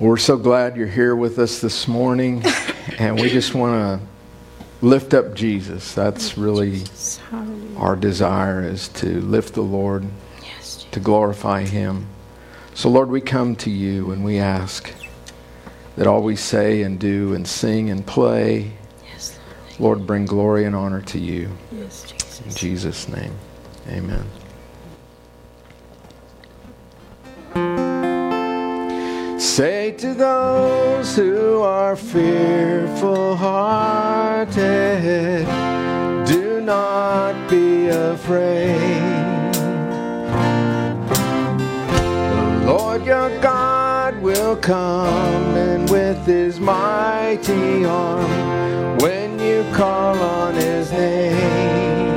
[0.00, 2.42] We're so glad you're here with us this morning,
[2.98, 4.06] and we just want to
[4.84, 5.94] lift up Jesus.
[5.94, 6.82] That's really
[7.76, 10.04] our desire is to lift the Lord,
[10.42, 12.08] yes, to glorify Him.
[12.74, 14.92] So, Lord, we come to you and we ask
[15.94, 18.72] that all we say and do and sing and play,
[19.78, 21.56] Lord, bring glory and honor to you.
[21.70, 23.34] In Jesus' name,
[23.86, 24.26] amen.
[29.54, 34.56] Say to those who are fearful hearted,
[36.26, 39.54] do not be afraid.
[42.62, 50.54] The Lord your God will come and with his mighty arm when you call on
[50.54, 52.16] his name.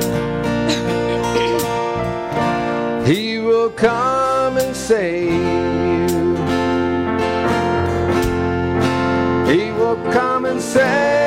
[3.06, 5.77] he will come and save
[9.96, 11.17] come and save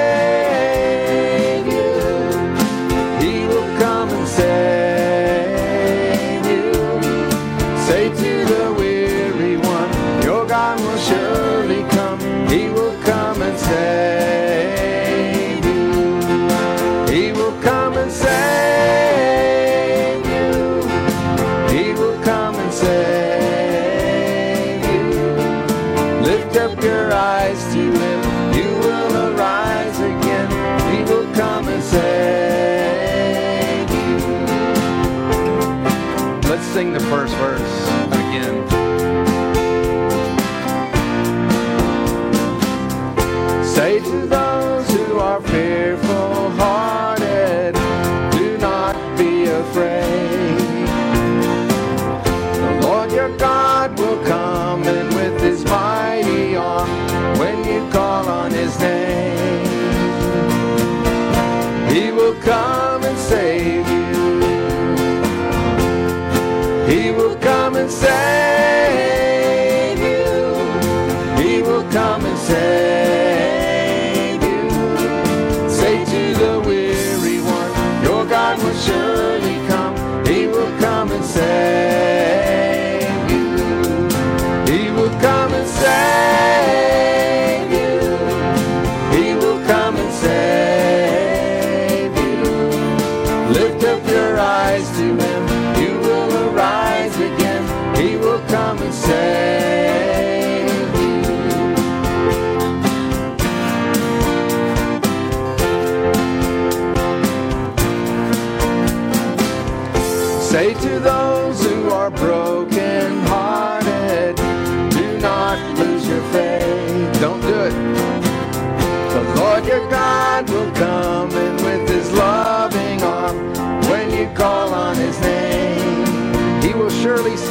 [68.00, 68.51] come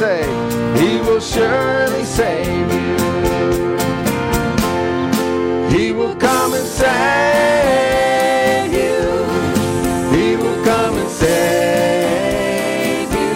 [0.01, 0.33] save.
[0.81, 2.97] He will surely save you.
[5.75, 7.93] He will come and save
[8.81, 9.01] you.
[10.15, 13.35] He will come and save you.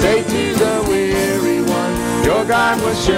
[0.00, 3.11] Say to the weary one, Your God will surely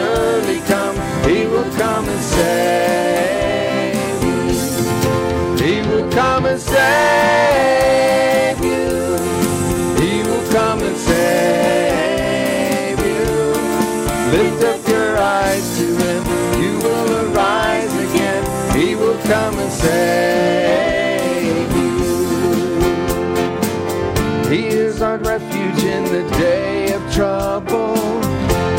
[26.14, 27.96] the day of trouble.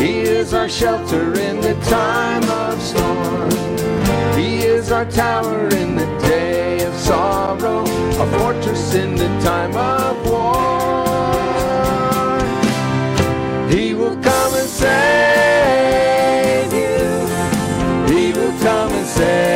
[0.00, 3.50] He is our shelter in the time of storm.
[4.38, 10.16] He is our tower in the day of sorrow, a fortress in the time of
[10.30, 10.56] war.
[13.68, 17.26] He will come and save you.
[18.14, 19.55] He will come and save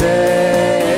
[0.00, 0.89] come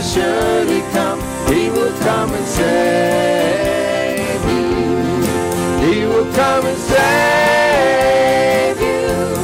[0.00, 1.20] will surely come.
[1.52, 4.96] He will come and save you.
[5.86, 9.34] He will come and save you.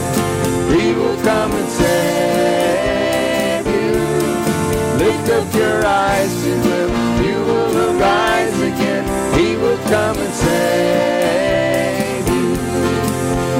[0.75, 3.93] He will come and save you.
[5.05, 6.91] Lift up your eyes to him.
[7.27, 9.05] You will arise again.
[9.39, 12.57] He will come and save you.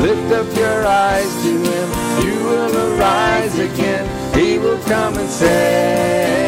[0.07, 1.89] Lift up your eyes to him.
[2.25, 4.05] You will arise again.
[4.35, 6.46] He will come and save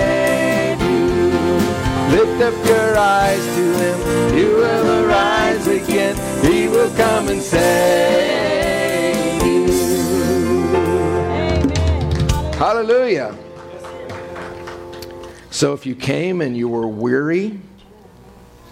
[2.18, 3.98] Lift up your eyes to him,
[4.36, 6.16] you will arise again.
[6.44, 9.68] He will come and save you.
[12.58, 13.38] Hallelujah.
[15.52, 17.60] So if you came and you were weary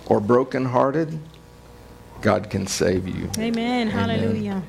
[0.06, 1.16] or brokenhearted,
[2.22, 3.31] God can save you.
[3.38, 3.87] Amen.
[3.87, 4.60] Hallelujah.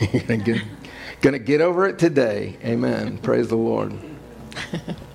[0.10, 0.62] You're gonna get,
[1.20, 2.56] gonna get over it today.
[2.64, 3.18] Amen.
[3.18, 3.92] Praise the Lord.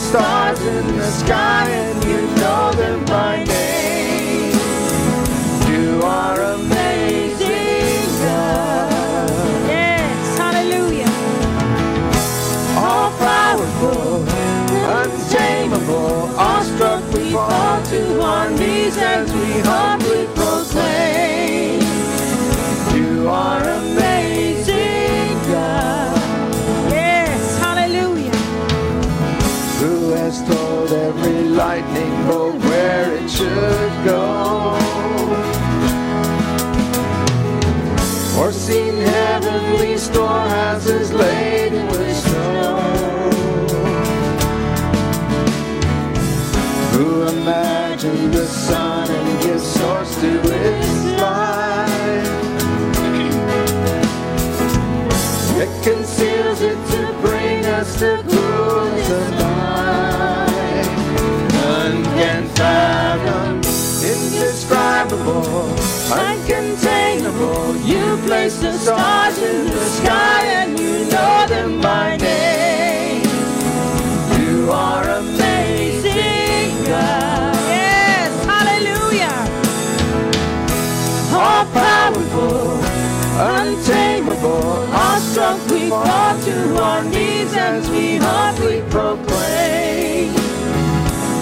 [0.00, 4.54] the stars in the sky and you know them by name.
[5.70, 9.30] You are amazing, God.
[9.68, 10.38] Yes.
[10.38, 11.12] Hallelujah.
[12.76, 14.24] all powerful,
[15.00, 20.09] untamable, awestruck we fall to our knees as we humbly
[39.80, 42.80] heavenly storehouses laden with snow?
[46.92, 50.40] Who imagined the sun and gives source to
[51.16, 52.26] light?
[55.62, 58.22] It conceals it to bring us to
[59.10, 60.88] of light.
[61.52, 63.56] None can fathom,
[64.04, 65.80] indescribable.
[66.82, 73.22] You place the stars in the sky and you know them by name.
[74.40, 77.54] You are amazing, God.
[77.68, 78.44] Yes.
[78.46, 79.48] Hallelujah.
[81.34, 82.80] all powerful,
[83.40, 90.32] untamable, awestruck we fall to our knees as we humbly proclaim.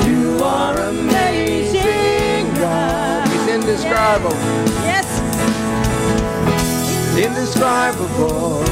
[0.08, 3.28] You are amazing, God.
[3.28, 4.77] He's indescribable, Yes.
[7.18, 8.62] Indescribable,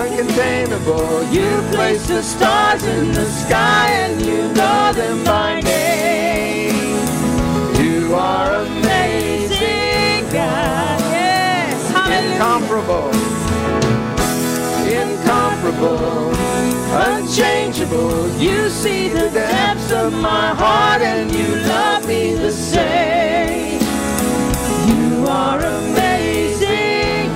[0.00, 1.32] uncontainable.
[1.32, 6.74] You place the stars in the sky and you know them by name.
[7.80, 11.00] You are amazing, God.
[11.12, 11.78] Yes.
[12.18, 13.10] Incomparable,
[15.02, 16.34] incomparable,
[17.06, 18.28] unchangeable.
[18.38, 23.80] You see the depths of my heart and you love me the same.
[24.88, 26.07] You are amazing,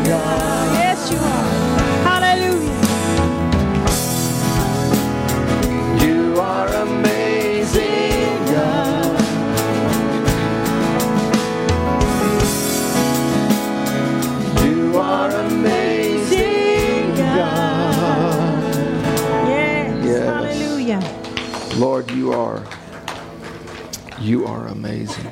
[0.05, 0.75] God.
[0.75, 1.49] Yes, you are.
[2.09, 2.73] Hallelujah.
[6.05, 9.21] You are amazing, God.
[14.65, 18.63] You are amazing, God.
[19.49, 20.05] Yes.
[20.05, 20.27] Yes.
[20.27, 21.01] Hallelujah.
[21.79, 22.65] Lord, you are,
[24.19, 25.31] you are amazing.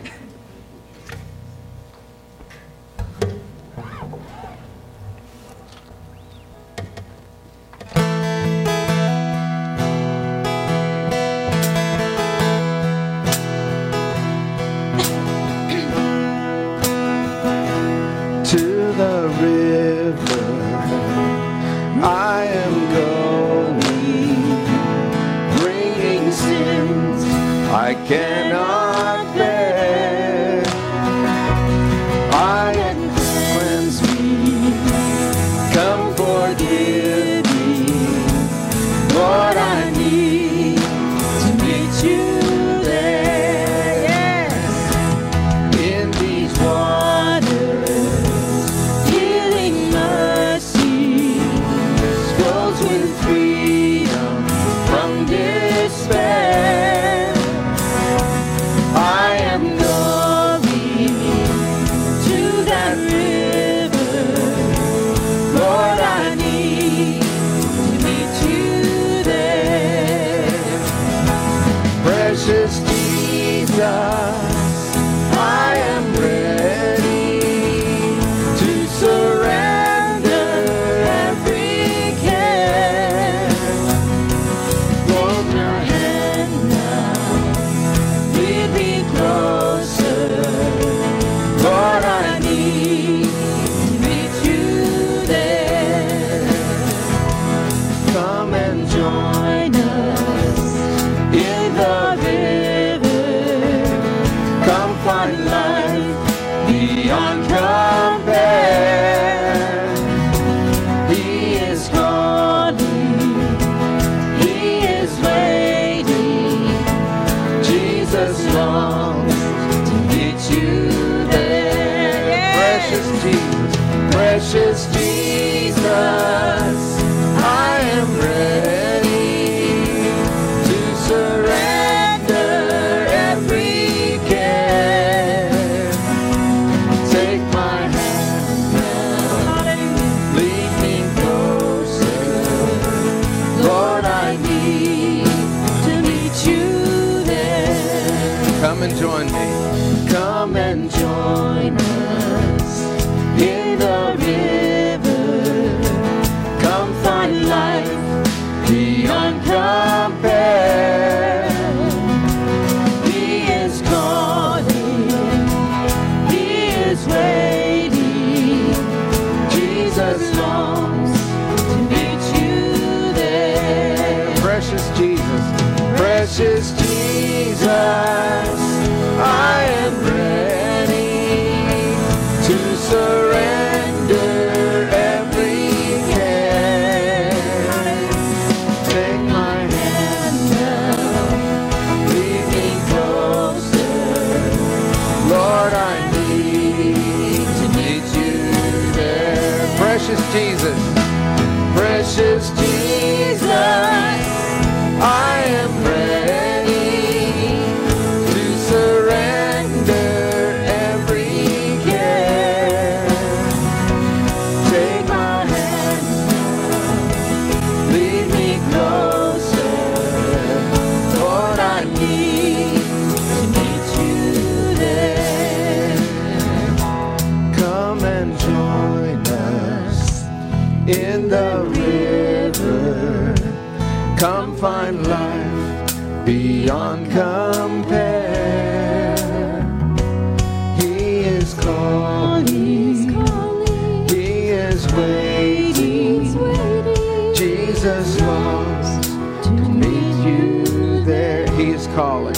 [247.80, 249.08] Jesus longs
[249.42, 251.50] to meet you there.
[251.52, 252.34] He is calling.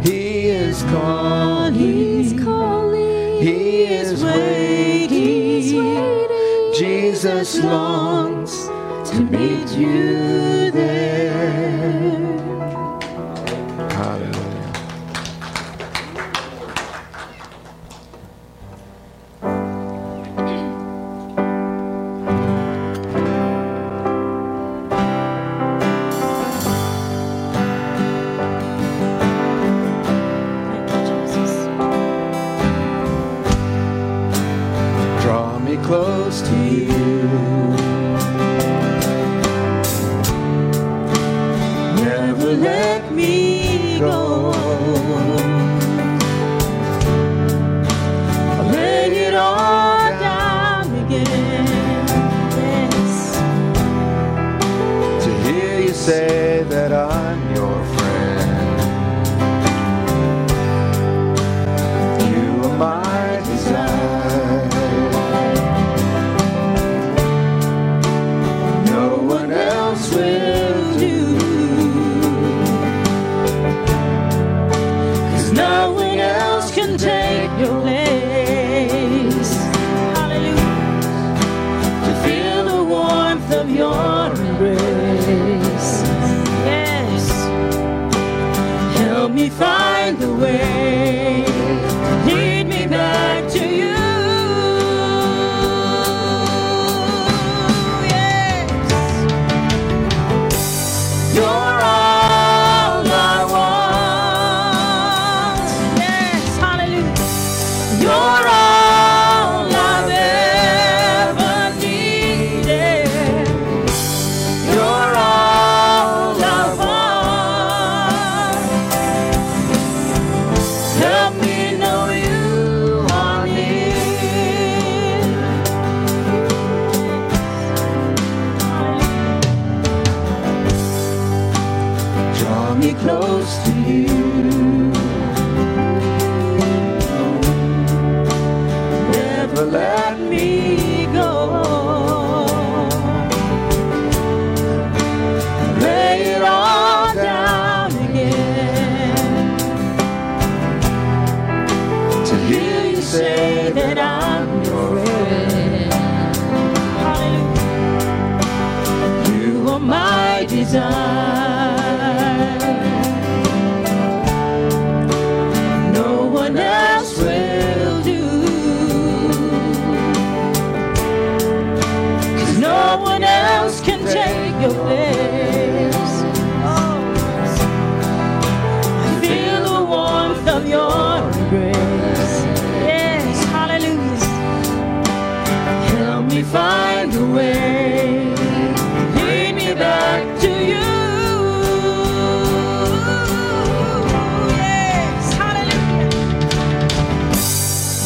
[0.00, 1.74] He is calling.
[1.74, 3.42] He is calling.
[3.42, 5.72] He is waiting.
[6.72, 8.68] Jesus longs
[9.10, 10.59] to meet you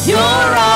[0.07, 0.74] You're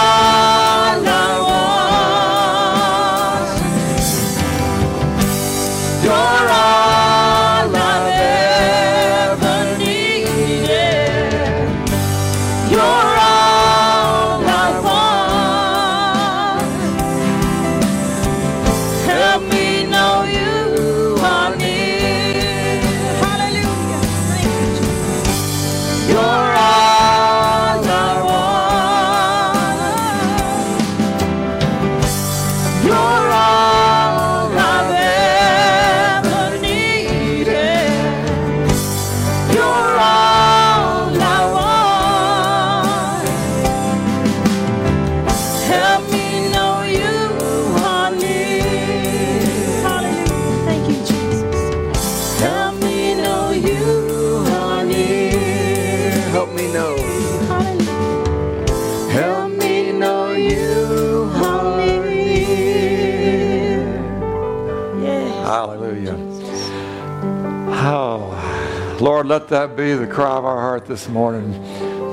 [69.20, 71.52] Lord, let that be the cry of our heart this morning.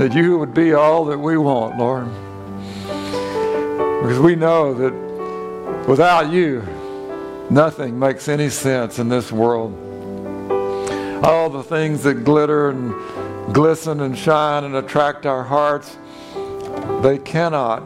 [0.01, 2.09] That you would be all that we want, Lord.
[4.03, 6.67] Because we know that without you,
[7.49, 9.73] nothing makes any sense in this world.
[11.23, 15.97] All the things that glitter and glisten and shine and attract our hearts,
[17.03, 17.85] they cannot,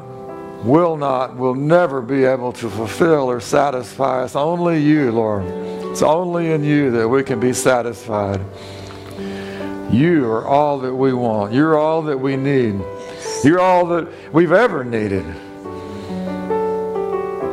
[0.64, 4.35] will not, will never be able to fulfill or satisfy us.
[4.35, 5.44] Only you, Lord.
[5.90, 8.40] It's only in you that we can be satisfied.
[9.90, 11.53] You are all that we want.
[11.53, 12.81] You're all that we need.
[13.42, 15.24] You're all that we've ever needed.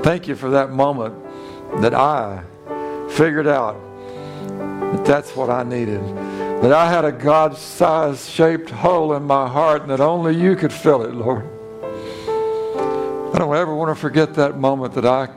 [0.04, 1.16] Thank you for that moment
[1.82, 2.44] that I
[3.10, 3.76] figured out
[4.48, 6.02] that that's what I needed.
[6.62, 10.56] That I had a God sized shaped hole in my heart and that only you
[10.56, 11.46] could fill it, Lord.
[13.34, 15.30] I don't ever want to forget that moment that I,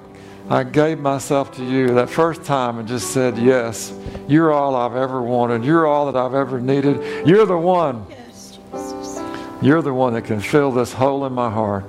[0.50, 4.96] I gave myself to you that first time and just said, Yes, you're all I've
[4.96, 5.64] ever wanted.
[5.64, 7.24] You're all that I've ever needed.
[7.24, 8.04] You're the one.
[8.10, 9.22] Yes, Jesus.
[9.62, 11.84] You're the one that can fill this hole in my heart.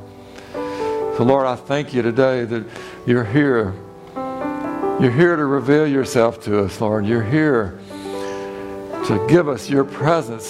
[0.54, 2.68] So, Lord, I thank you today that
[3.08, 3.74] you're here.
[4.16, 7.08] You're here to reveal yourself to us, Lord.
[7.08, 10.46] You're here to give us your presence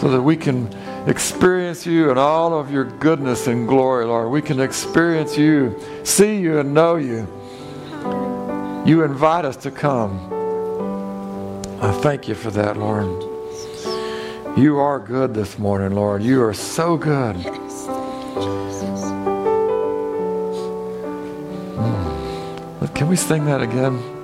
[0.00, 0.72] so that we can
[1.06, 4.30] experience you and all of your goodness and glory, Lord.
[4.30, 7.26] We can experience you, see you, and know you.
[8.86, 10.18] You invite us to come.
[11.80, 13.06] I thank you for that, Lord.
[14.58, 16.22] You are good this morning, Lord.
[16.22, 17.36] You are so good.
[17.36, 17.52] You,
[22.94, 24.19] Can we sing that again?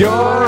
[0.00, 0.39] You're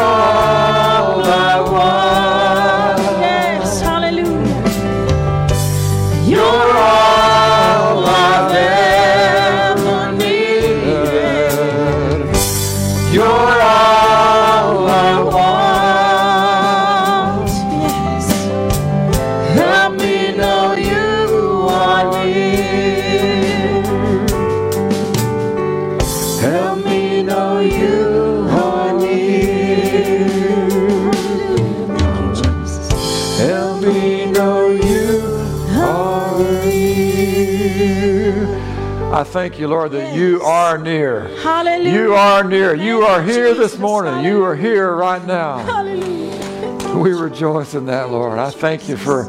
[39.32, 41.22] thank you, Lord, that you are near.
[41.38, 41.90] Hallelujah.
[41.90, 42.74] You are near.
[42.74, 44.22] You are here this morning.
[44.22, 45.58] You are here right now.
[45.58, 46.98] Hallelujah.
[46.98, 48.38] We rejoice in that, Lord.
[48.38, 49.24] I thank you for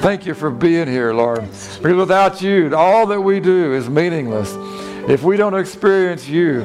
[0.00, 1.40] thank you for being here, Lord.
[1.40, 4.54] Because without you, all that we do is meaningless.
[5.10, 6.62] If we don't experience you,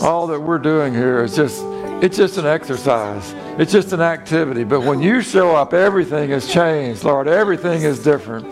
[0.00, 1.62] all that we're doing here is just
[2.02, 3.34] it's just an exercise.
[3.58, 4.64] It's just an activity.
[4.64, 7.28] But when you show up, everything has changed, Lord.
[7.28, 8.50] Everything is different.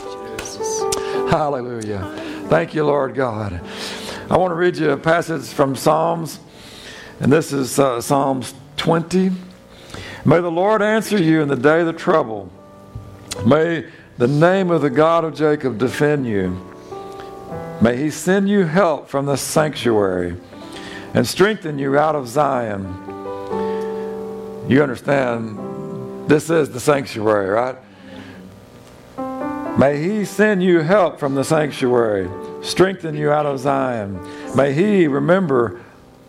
[1.31, 2.22] Hallelujah.
[2.53, 3.63] Thank you, Lord God.
[4.29, 6.39] I want to read you a passage from Psalms,
[7.19, 9.31] and this is uh, Psalms 20.
[10.27, 12.53] May the Lord answer you in the day of trouble.
[13.47, 13.87] May
[14.19, 16.61] the name of the God of Jacob defend you.
[17.81, 20.37] May he send you help from the sanctuary
[21.15, 22.85] and strengthen you out of Zion.
[24.69, 27.79] You understand, this is the sanctuary, right?
[29.79, 32.29] May He send you help from the sanctuary,
[32.63, 34.21] strengthen you out of Zion.
[34.57, 35.81] May He remember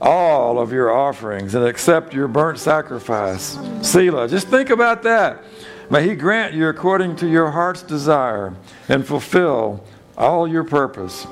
[0.01, 3.57] all of your offerings and accept your burnt sacrifice.
[3.81, 4.27] Selah.
[4.27, 5.43] Just think about that.
[5.89, 8.53] May He grant you according to your heart's desire
[8.89, 9.83] and fulfill
[10.17, 11.25] all your purpose.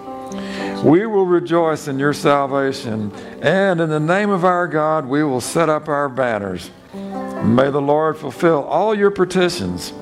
[0.84, 3.12] We will rejoice in your salvation,
[3.42, 6.72] and in the name of our God, we will set up our banners.
[6.94, 9.94] May the Lord fulfill all your petitions.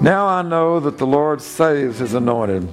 [0.00, 2.68] Now I know that the Lord saves his anointed.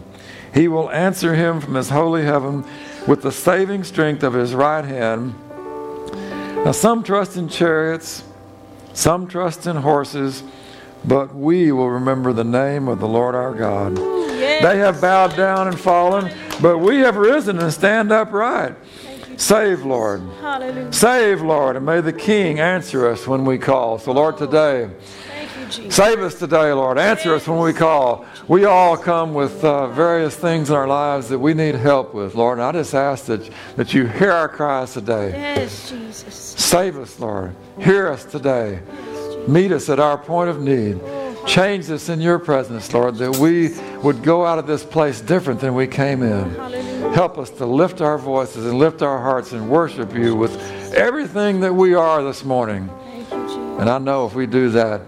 [0.54, 2.64] He will answer him from his holy heaven
[3.08, 5.36] with the saving strength of his right hand.
[6.64, 8.24] Now, some trust in chariots,
[8.94, 10.44] some trust in horses,
[11.04, 13.98] but we will remember the name of the Lord our God.
[13.98, 18.76] They have bowed down and fallen, but we have risen and stand upright.
[19.38, 20.22] Save, Lord.
[20.40, 20.94] Hallelujah.
[20.94, 23.98] Save, Lord, and may the King answer us when we call.
[23.98, 25.33] So, Lord, today, Thank you, Jesus.
[25.90, 26.98] Save us today, Lord.
[26.98, 28.26] Answer us when we call.
[28.48, 32.36] We all come with uh, various things in our lives that we need help with,
[32.36, 32.60] Lord.
[32.60, 35.30] And I just ask that, that you hear our cries today.
[35.30, 36.34] Yes, Jesus.
[36.36, 37.56] Save us, Lord.
[37.80, 38.82] Hear us today.
[39.48, 41.00] Meet us at our point of need.
[41.46, 45.60] Change us in your presence, Lord, that we would go out of this place different
[45.60, 46.50] than we came in.
[46.52, 47.12] Hallelujah.
[47.14, 50.56] Help us to lift our voices and lift our hearts and worship you with
[50.94, 52.88] everything that we are this morning.
[52.88, 53.80] Thank you, Jesus.
[53.80, 55.02] And I know if we do that,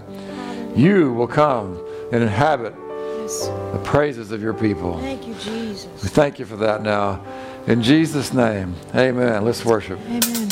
[0.75, 1.79] you will come
[2.11, 2.73] and inhabit
[3.21, 3.47] Yes.
[3.73, 4.99] the praises of your people.
[4.99, 5.88] Thank you, Jesus.
[6.03, 7.23] We thank you for that now.
[7.67, 9.43] In Jesus' name, amen.
[9.43, 9.99] Let's worship.
[10.07, 10.49] Amen.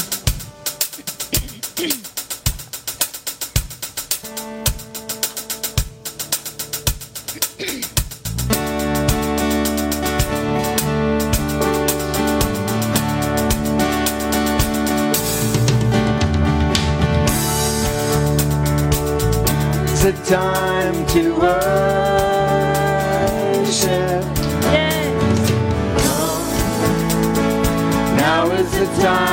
[21.13, 21.53] To worship.
[24.73, 25.49] Yes.
[28.17, 29.32] Now is the time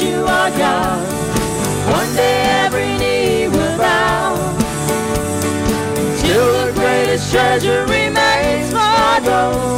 [0.00, 1.06] you are God.
[1.90, 4.36] One day every knee will bow.
[6.18, 9.77] Still the greatest treasure remains for those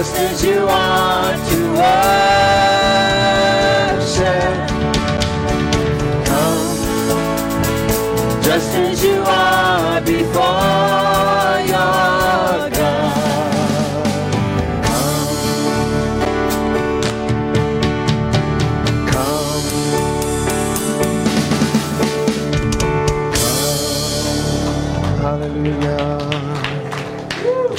[0.00, 2.79] just as you are to worship.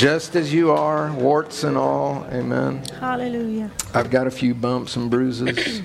[0.02, 2.26] just as you are, warts and all.
[2.32, 2.84] Amen.
[3.00, 3.70] Hallelujah.
[3.94, 5.84] I've got a few bumps and bruises.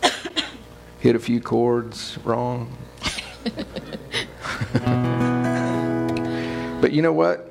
[1.00, 2.74] Hit a few chords wrong.
[6.80, 7.50] but you know what?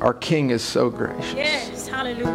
[0.00, 1.32] Our King is so gracious.
[1.32, 2.26] Yes, hallelujah.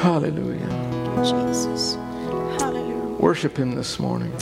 [0.00, 1.22] Hallelujah.
[1.22, 1.96] Jesus.
[2.58, 3.18] Hallelujah.
[3.18, 4.32] Worship Him this morning.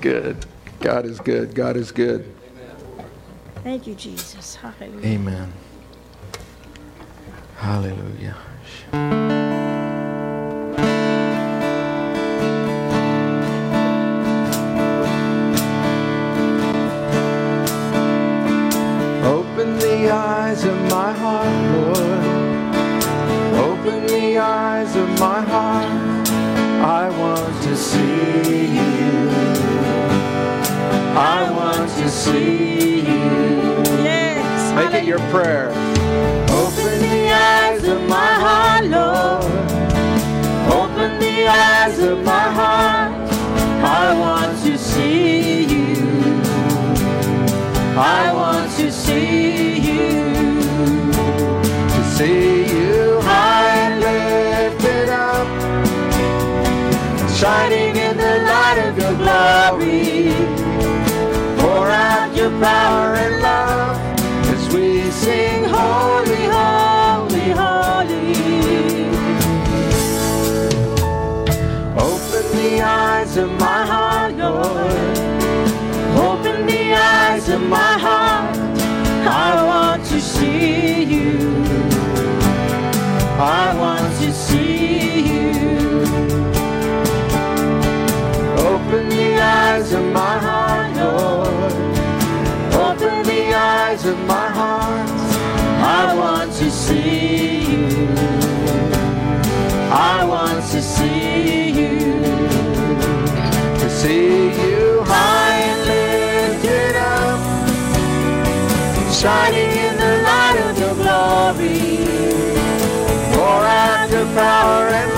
[0.00, 0.46] Good.
[0.80, 1.54] God is good.
[1.54, 2.34] God is good.
[3.62, 4.56] Thank you, Jesus.
[4.56, 5.06] Hallelujah.
[5.06, 5.52] Amen.
[7.56, 8.36] Hallelujah.
[19.22, 22.24] Open the eyes of my heart, Lord.
[23.68, 26.28] Open the eyes of my heart.
[26.82, 29.19] I want to see you.
[31.16, 33.02] I want to see you.
[34.02, 34.74] Yes.
[34.74, 35.70] Make it your prayer.
[36.50, 39.44] Open the eyes of my heart, Lord.
[40.72, 43.12] Open the eyes of my heart.
[43.82, 45.96] I want to see you.
[47.98, 50.30] I want to see you.
[51.88, 55.46] To see you high and lifted up,
[57.30, 60.59] Shining in the light of your glory.
[61.80, 63.96] Pour out your power and love
[64.52, 68.34] as we Sing holy, holy, holy.
[72.06, 75.18] open the eyes of my heart, Lord.
[76.28, 78.56] Open the eyes of my heart.
[79.46, 81.38] I want to see you.
[83.38, 85.50] I want to see you.
[88.68, 90.39] Open the eyes of my
[93.90, 95.10] eyes of my heart.
[95.98, 98.08] I want to see you.
[99.90, 101.98] I want to see you.
[103.80, 107.40] To see you high and lifted up,
[109.20, 111.80] Shining in the light of your glory.
[113.34, 115.09] pour out your power and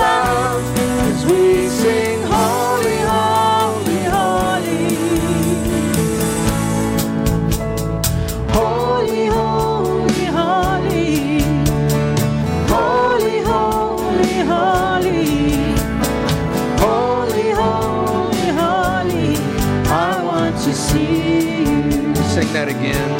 [22.69, 23.12] again.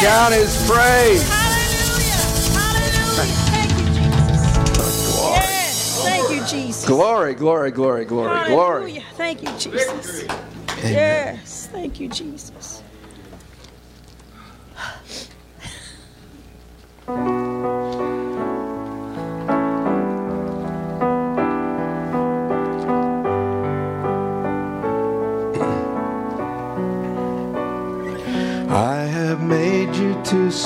[0.00, 1.48] shout his praise.
[6.48, 6.86] Jesus.
[6.86, 8.54] Glory, glory, glory, glory, Hallelujah.
[8.54, 9.04] glory.
[9.16, 10.24] Thank you, Jesus.
[10.78, 10.92] Amen.
[10.92, 12.82] Yes, thank you, Jesus.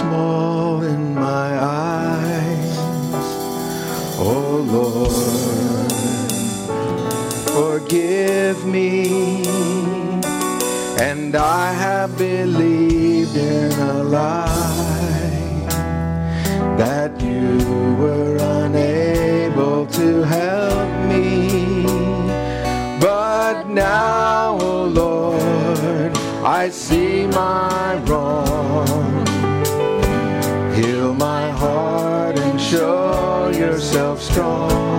[0.03, 2.77] small in my eyes.
[4.29, 5.93] Oh Lord,
[7.57, 8.91] forgive me.
[11.09, 15.43] And I have believed in a lie
[16.83, 17.47] that you
[18.03, 21.27] were unable to help me.
[23.01, 26.13] But now, oh Lord,
[26.61, 28.52] I see my wrong.
[34.33, 34.92] strong.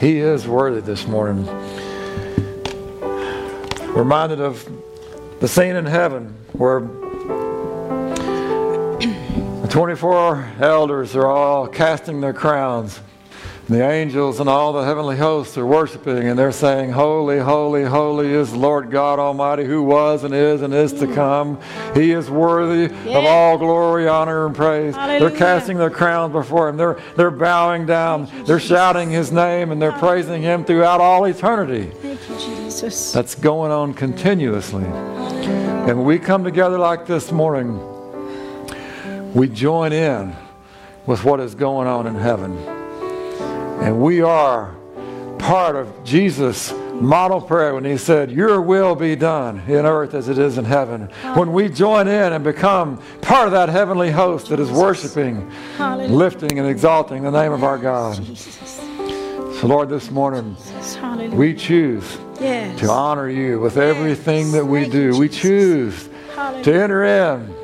[0.00, 1.46] He is worthy this morning.
[3.94, 4.68] Reminded of
[5.40, 6.80] the scene in heaven where
[9.60, 13.00] the 24 elders are all casting their crowns.
[13.68, 18.32] The angels and all the heavenly hosts are worshiping and they're saying, Holy, holy, holy
[18.32, 21.58] is the Lord God Almighty who was and is and is to come.
[21.92, 24.94] He is worthy of all glory, honor, and praise.
[24.94, 25.18] Hallelujah.
[25.18, 26.76] They're casting their crowns before Him.
[26.76, 28.30] They're, they're bowing down.
[28.44, 31.86] They're shouting His name and they're praising Him throughout all eternity.
[31.90, 33.10] Thank you, Jesus.
[33.10, 34.84] That's going on continuously.
[34.84, 37.80] And when we come together like this morning,
[39.34, 40.36] we join in
[41.04, 42.75] with what is going on in heaven.
[43.80, 44.74] And we are
[45.38, 50.28] part of Jesus' model prayer when he said, Your will be done in earth as
[50.28, 51.02] it is in heaven.
[51.34, 56.12] When we join in and become part of that heavenly host that is worshiping, Hallelujah.
[56.12, 58.22] lifting, and exalting the name of our God.
[58.24, 58.80] Jesus.
[59.60, 60.56] So, Lord, this morning
[61.32, 62.78] we choose yes.
[62.80, 65.18] to honor you with everything that we Thank you, do.
[65.18, 66.64] We choose Hallelujah.
[66.64, 67.54] to enter in.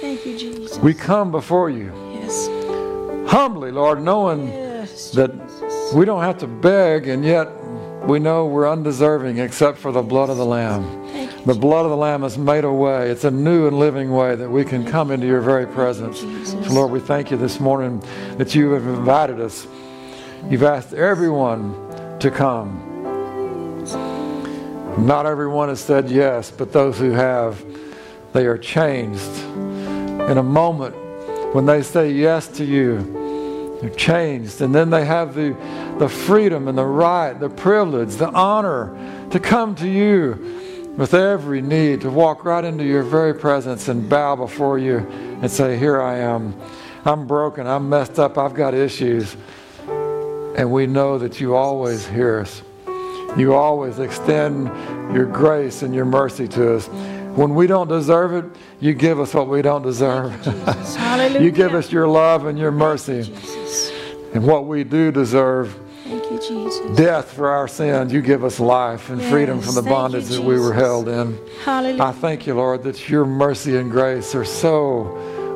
[0.00, 0.78] Thank you, Jesus.
[0.78, 2.46] We come before you yes.
[3.30, 4.46] humbly, Lord, knowing
[5.14, 5.51] that.
[5.94, 7.48] We don't have to beg, and yet
[8.06, 11.00] we know we're undeserving except for the blood of the Lamb.
[11.44, 13.10] The blood of the Lamb has made a way.
[13.10, 16.20] It's a new and living way that we can come into your very presence.
[16.20, 18.02] So, Lord, we thank you this morning
[18.38, 19.66] that you have invited us.
[20.48, 21.74] You've asked everyone
[22.20, 22.88] to come.
[24.98, 27.64] Not everyone has said yes, but those who have,
[28.32, 29.36] they are changed.
[30.30, 30.94] In a moment,
[31.54, 34.60] when they say yes to you, they're changed.
[34.60, 35.56] And then they have the
[35.98, 41.62] the freedom and the right, the privilege, the honor to come to you with every
[41.62, 44.98] need, to walk right into your very presence and bow before you
[45.40, 46.54] and say, Here I am.
[47.04, 47.66] I'm broken.
[47.66, 48.38] I'm messed up.
[48.38, 49.36] I've got issues.
[49.88, 52.62] And we know that you always hear us.
[53.36, 54.66] You always extend
[55.14, 56.86] your grace and your mercy to us.
[57.34, 58.44] When we don't deserve it,
[58.78, 60.32] you give us what we don't deserve.
[61.40, 63.32] You give us your love and your mercy.
[64.34, 66.96] And what we do deserve, Thank you, Jesus.
[66.96, 70.24] death for our sins, you give us life and freedom from the thank you, bondage
[70.26, 71.38] that we were held in.
[71.64, 72.02] Hallelujah.
[72.02, 75.06] I thank you, Lord, that your mercy and grace are so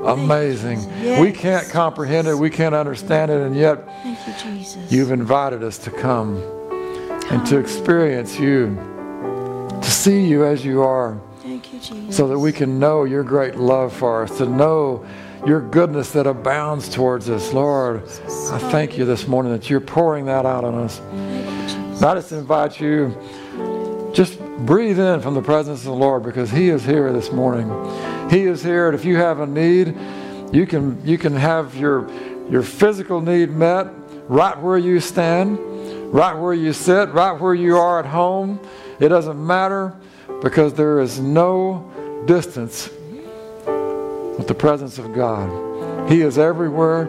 [0.06, 0.78] amazing.
[1.02, 1.20] Yes.
[1.20, 4.92] We can't comprehend it, we can't understand it, and yet Thank you, Jesus.
[4.92, 6.36] you've invited us to come
[7.30, 8.76] and to experience you,
[9.82, 12.16] to see you as you are, Thank you, Jesus.
[12.16, 15.04] so that we can know your great love for us, to know
[15.46, 17.52] your goodness that abounds towards us.
[17.52, 20.98] Lord, I thank you this morning that you're pouring that out on us.
[20.98, 23.16] And I just invite you,
[24.12, 27.68] just breathe in from the presence of the Lord because He is here this morning.
[28.28, 29.96] He is here, and if you have a need,
[30.52, 32.10] you can you can have your
[32.50, 33.86] your physical need met
[34.28, 35.58] right where you stand,
[36.12, 38.58] right where you sit, right where you are at home.
[38.98, 39.94] It doesn't matter
[40.42, 42.90] because there is no distance
[44.36, 46.10] with the presence of God.
[46.10, 47.06] He is everywhere.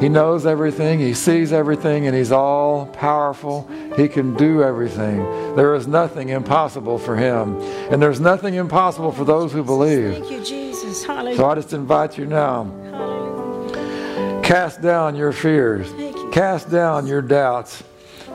[0.00, 0.98] He knows everything.
[0.98, 3.66] He sees everything, and He's all powerful.
[3.96, 5.18] He can do everything.
[5.56, 7.58] There is nothing impossible for Him.
[7.90, 10.12] And there's nothing impossible for those who believe.
[10.12, 11.04] Thank you, Jesus.
[11.04, 11.36] Hallelujah.
[11.36, 14.42] So I just invite you now Hallelujah.
[14.42, 16.30] cast down your fears, you.
[16.30, 17.82] cast down your doubts,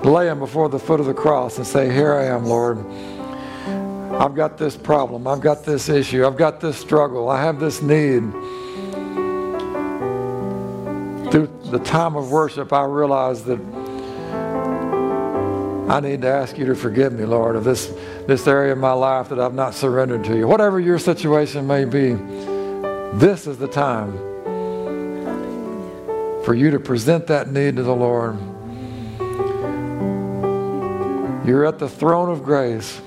[0.03, 2.83] lay them before the foot of the cross, and say, Here I am, Lord.
[4.21, 5.25] I've got this problem.
[5.25, 6.27] I've got this issue.
[6.27, 7.27] I've got this struggle.
[7.27, 8.21] I have this need.
[11.31, 13.59] Through the time of worship, I realized that
[15.91, 17.91] I need to ask you to forgive me, Lord, of this,
[18.27, 20.47] this area of my life that I've not surrendered to you.
[20.47, 22.13] Whatever your situation may be,
[23.17, 24.15] this is the time
[26.45, 28.37] for you to present that need to the Lord.
[31.43, 33.01] You're at the throne of grace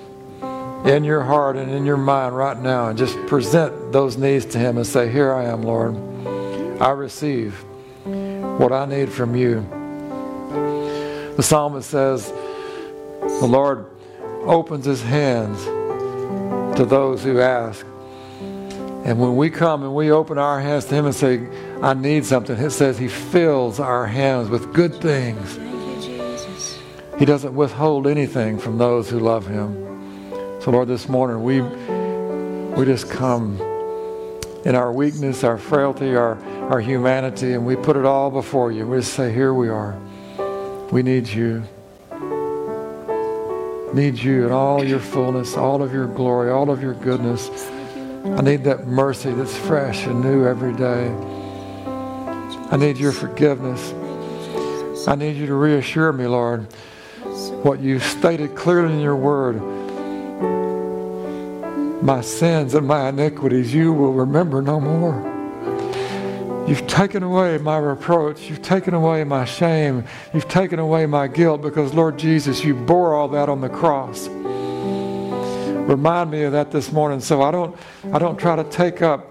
[0.85, 4.59] in your heart and in your mind right now and just present those needs to
[4.59, 5.97] Him and say, Here I am, Lord.
[6.81, 7.55] I receive
[8.05, 9.67] what I need from you.
[11.37, 12.29] The psalmist says,
[13.21, 13.87] The Lord
[14.43, 15.65] opens His hands
[16.77, 17.87] to those who ask.
[19.05, 21.49] And when we come and we open our hands to Him and say,
[21.83, 25.57] I need something, it says He fills our hands with good things.
[25.57, 29.84] You, He doesn't withhold anything from those who love Him.
[30.65, 33.61] So, Lord, this morning we we just come
[34.65, 38.87] in our weakness, our frailty, our, our humanity, and we put it all before you.
[38.87, 39.95] We just say, Here we are.
[40.91, 41.65] We need you.
[43.93, 47.51] Need you in all your fullness, all of your glory, all of your goodness.
[48.25, 51.09] I need that mercy that's fresh and new every day.
[52.71, 53.93] I need your forgiveness.
[55.07, 56.73] I need you to reassure me, Lord,
[57.63, 59.74] what you stated clearly in your word.
[62.05, 65.33] My sins and my iniquities you will remember no more.
[66.69, 68.43] You've taken away my reproach.
[68.43, 70.05] You've taken away my shame.
[70.35, 74.29] You've taken away my guilt because, Lord Jesus, you bore all that on the cross.
[74.29, 77.75] Remind me of that this morning so I don't,
[78.13, 79.27] I don't try to take up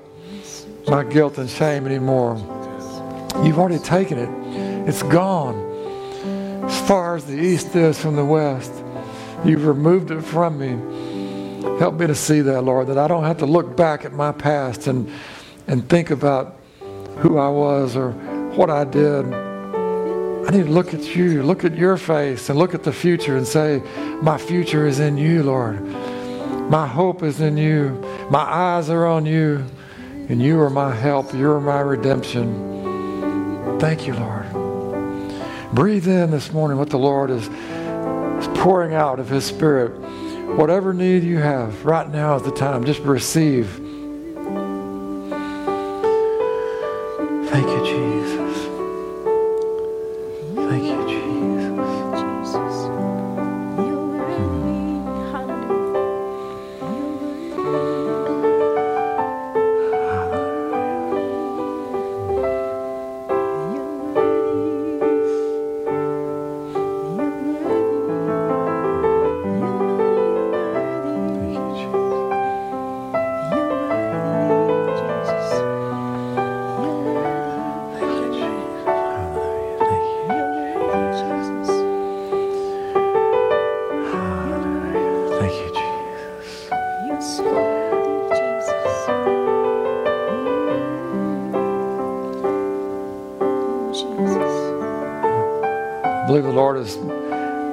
[0.88, 2.38] my guilt and shame anymore.
[3.43, 4.89] You've already taken it.
[4.89, 5.53] It's gone.
[6.65, 8.74] As far as the east is from the west,
[9.45, 11.12] you've removed it from me.
[11.80, 14.32] Help me to see that, Lord, that I don't have to look back at my
[14.32, 15.11] past and,
[15.68, 16.59] and think about
[17.18, 18.11] who I was or
[18.55, 19.26] what I did.
[19.34, 23.38] I need to look at you, look at your face, and look at the future
[23.38, 23.82] and say,
[24.22, 25.82] My future is in you, Lord.
[26.70, 27.91] My hope is in you.
[28.30, 29.66] My eyes are on you,
[30.30, 31.34] and you are my help.
[31.34, 32.82] You are my redemption.
[33.80, 34.45] Thank you, Lord.
[35.74, 39.91] Breathe in this morning what the Lord is, is pouring out of His Spirit.
[40.55, 42.83] Whatever need you have, right now is the time.
[42.85, 43.67] Just receive.
[47.49, 47.92] Thank you, Jesus.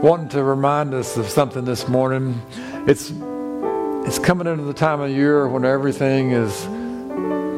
[0.03, 2.41] Wanting to remind us of something this morning.
[2.87, 3.13] It's
[4.07, 6.63] it's coming into the time of year when everything is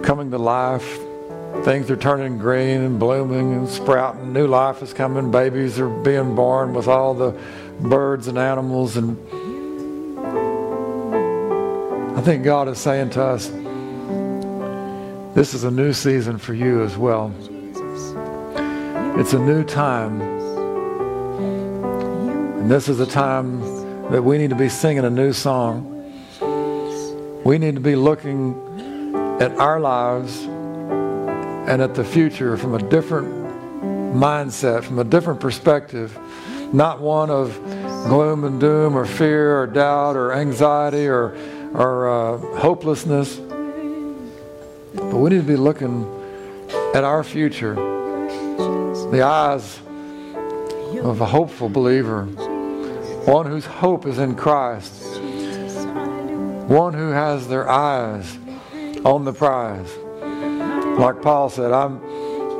[0.05, 0.99] coming to life.
[1.64, 4.32] Things are turning green and blooming and sprouting.
[4.32, 5.30] New life is coming.
[5.30, 7.38] Babies are being born with all the
[7.78, 8.97] birds and animals.
[8.97, 9.16] And
[12.18, 13.47] I think God is saying to us,
[15.36, 17.32] this is a new season for you as well.
[19.16, 20.32] It's a new time.
[22.72, 23.60] This is a time
[24.10, 25.84] that we need to be singing a new song.
[27.44, 28.54] We need to be looking
[29.42, 33.28] at our lives and at the future from a different
[34.16, 36.18] mindset, from a different perspective,
[36.72, 37.54] not one of
[38.08, 41.36] gloom and doom or fear or doubt or anxiety or,
[41.74, 43.36] or uh, hopelessness.
[44.94, 46.06] But we need to be looking
[46.94, 49.78] at our future, the eyes
[51.02, 52.26] of a hopeful believer,
[53.26, 55.02] one whose hope is in Christ
[56.72, 58.38] one who has their eyes
[59.04, 59.90] on the prize.
[60.98, 62.00] Like Paul said, I'm,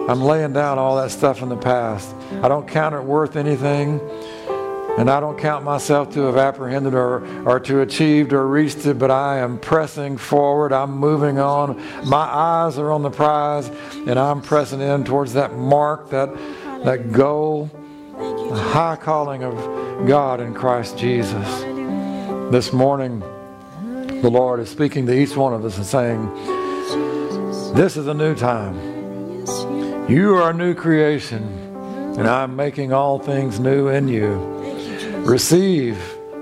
[0.09, 2.15] I'm laying down all that stuff in the past.
[2.43, 4.01] I don't count it worth anything,
[4.99, 8.99] and I don't count myself to have apprehended or, or to achieved or reached it,
[8.99, 10.73] but I am pressing forward.
[10.73, 11.81] I'm moving on.
[12.07, 13.69] My eyes are on the prize,
[14.07, 16.35] and I'm pressing in towards that mark, that,
[16.85, 17.71] that goal,
[18.53, 19.57] the high calling of
[20.07, 21.63] God in Christ Jesus.
[22.53, 23.21] This morning,
[24.21, 26.27] the Lord is speaking to each one of us and saying,
[27.75, 28.77] This is a new time.
[30.07, 31.43] You are a new creation,
[32.19, 34.35] and I'm making all things new in you.
[35.25, 35.99] Receive,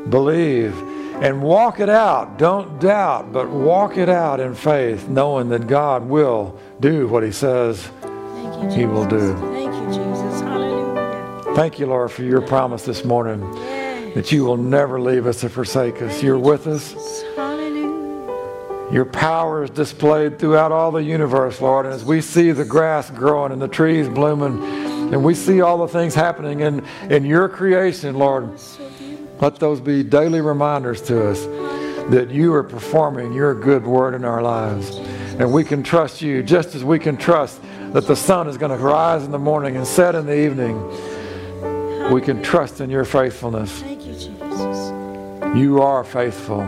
[0.08, 0.76] believe,
[1.22, 2.38] and walk it out.
[2.38, 7.30] Don't doubt, but walk it out in faith, knowing that God will do what He
[7.30, 7.88] says
[8.74, 9.59] He will do.
[11.60, 13.42] Thank you, Lord, for your promise this morning
[14.14, 16.22] that you will never leave us or forsake us.
[16.22, 16.94] You're with us.
[18.90, 21.84] Your power is displayed throughout all the universe, Lord.
[21.84, 25.76] And as we see the grass growing and the trees blooming, and we see all
[25.76, 28.58] the things happening in, in your creation, Lord,
[29.42, 31.44] let those be daily reminders to us
[32.10, 34.96] that you are performing your good word in our lives.
[35.38, 37.60] And we can trust you just as we can trust
[37.92, 40.78] that the sun is going to rise in the morning and set in the evening.
[42.10, 43.70] We can trust in your faithfulness.
[43.82, 44.92] Thank you, Jesus.
[45.56, 46.60] You are faithful.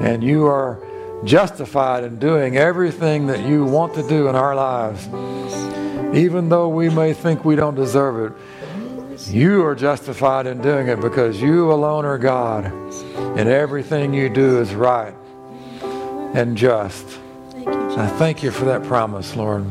[0.00, 0.78] And you are
[1.24, 5.06] justified in doing everything that you want to do in our lives.
[6.16, 8.38] Even though we may think we don't deserve it,
[9.32, 12.66] you are justified in doing it because you alone are God.
[13.38, 15.14] And everything you do is right
[16.34, 17.06] and just.
[17.50, 17.98] Thank you, Jesus.
[17.98, 19.66] I thank you for that promise, Lord.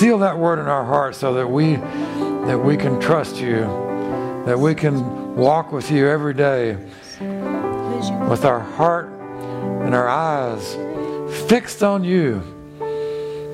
[0.00, 3.60] Seal that word in our hearts so that we that we can trust you,
[4.46, 6.72] that we can walk with you every day
[8.30, 9.10] with our heart
[9.84, 10.74] and our eyes
[11.50, 12.40] fixed on you,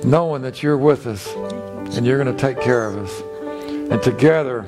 [0.04, 1.26] knowing that you're with us
[1.96, 3.22] and you're going to take care of us.
[3.90, 4.62] And together,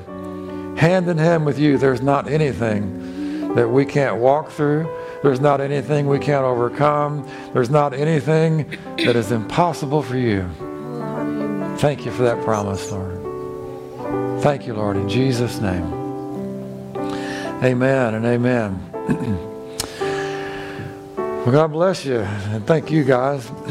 [0.75, 4.83] hand in hand with you, there's not anything that we can't walk through.
[5.23, 7.25] There's not anything we can't overcome.
[7.53, 10.49] There's not anything that is impossible for you.
[11.79, 14.41] Thank you for that promise, Lord.
[14.41, 15.85] Thank you, Lord, in Jesus' name.
[17.63, 18.91] Amen and amen.
[21.17, 23.49] well, God bless you, and thank you, guys.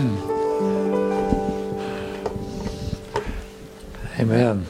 [4.19, 4.65] amen.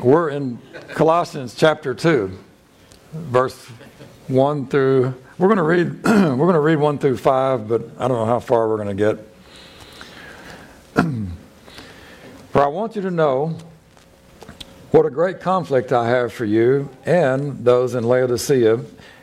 [0.00, 2.36] We're in Colossians chapter 2,
[3.12, 3.64] verse
[4.26, 8.08] 1 through we're going to read we're going to read 1 through 5, but I
[8.08, 9.31] don't know how far we're going to get.
[12.52, 13.56] For I want you to know
[14.90, 18.78] what a great conflict I have for you and those in Laodicea,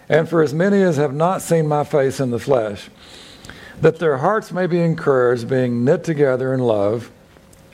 [0.10, 2.90] and for as many as have not seen my face in the flesh,
[3.82, 7.12] that their hearts may be encouraged, being knit together in love,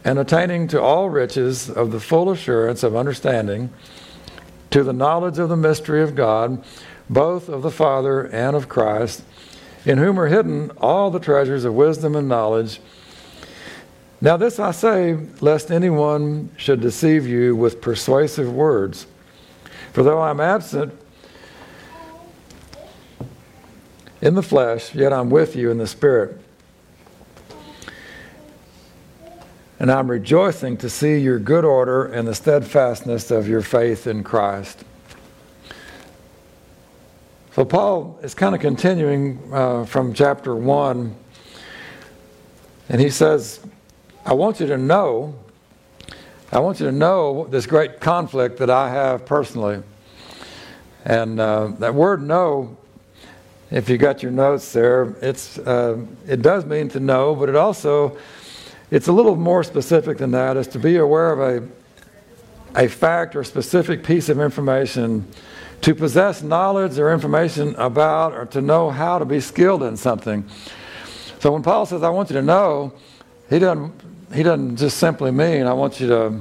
[0.03, 3.69] and attaining to all riches of the full assurance of understanding,
[4.71, 6.61] to the knowledge of the mystery of God,
[7.09, 9.23] both of the Father and of Christ,
[9.85, 12.81] in whom are hidden all the treasures of wisdom and knowledge.
[14.21, 19.07] Now, this I say, lest anyone should deceive you with persuasive words.
[19.91, 20.97] For though I'm absent
[24.21, 26.39] in the flesh, yet I'm with you in the Spirit.
[29.79, 34.23] And I'm rejoicing to see your good order and the steadfastness of your faith in
[34.23, 34.83] Christ.
[37.51, 41.15] So, Paul is kind of continuing uh, from chapter 1,
[42.89, 43.59] and he says,
[44.25, 45.35] I want you to know
[46.51, 49.83] I want you to know this great conflict that I have personally.
[51.03, 52.77] And uh, that word know,
[53.71, 57.55] if you got your notes there, it's, uh, it does mean to know, but it
[57.55, 58.17] also,
[58.89, 63.35] it's a little more specific than that, is to be aware of a, a fact
[63.35, 65.27] or specific piece of information,
[65.81, 70.47] to possess knowledge or information about, or to know how to be skilled in something.
[71.39, 72.93] So when Paul says, I want you to know,
[73.49, 73.93] he doesn't,
[74.33, 76.39] he doesn't just simply mean, I want you to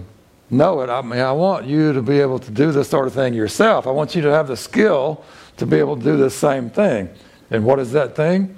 [0.51, 0.91] know it.
[0.91, 3.87] I mean, I want you to be able to do this sort of thing yourself.
[3.87, 5.25] I want you to have the skill
[5.57, 7.09] to be able to do this same thing.
[7.51, 8.57] And what is that thing?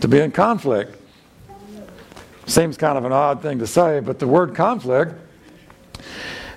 [0.00, 1.00] To be in conflict.
[2.46, 5.14] Seems kind of an odd thing to say, but the word conflict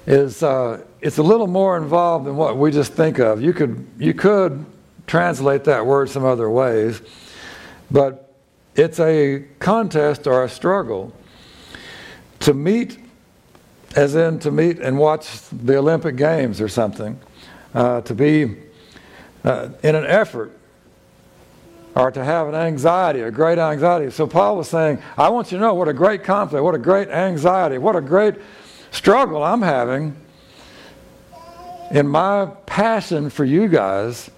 [0.05, 3.41] is uh, it's a little more involved than what we just think of.
[3.41, 4.65] You could you could
[5.05, 7.01] translate that word some other ways,
[7.89, 8.33] but
[8.75, 11.13] it's a contest or a struggle
[12.47, 12.97] to meet
[13.93, 17.19] as in to meet and watch the Olympic Games or something,
[17.73, 18.55] uh, to be
[19.43, 20.57] uh, in an effort
[21.93, 24.09] or to have an anxiety, a great anxiety.
[24.11, 26.77] So Paul was saying, I want you to know what a great conflict, what a
[26.77, 28.35] great anxiety, what a great
[28.91, 30.15] struggle I'm having
[31.91, 34.31] in my passion for you guys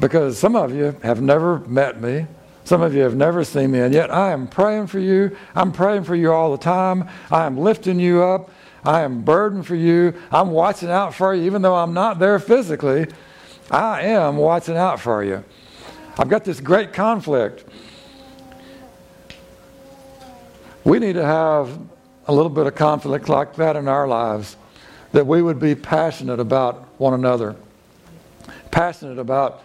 [0.00, 2.26] because some of you have never met me.
[2.68, 5.34] Some of you have never seen me, and yet I am praying for you.
[5.54, 7.08] I'm praying for you all the time.
[7.30, 8.50] I am lifting you up.
[8.84, 10.12] I am burdened for you.
[10.30, 13.06] I'm watching out for you, even though I'm not there physically.
[13.70, 15.42] I am watching out for you.
[16.18, 17.64] I've got this great conflict.
[20.84, 21.70] We need to have
[22.26, 24.58] a little bit of conflict like that in our lives,
[25.12, 27.56] that we would be passionate about one another,
[28.70, 29.62] passionate about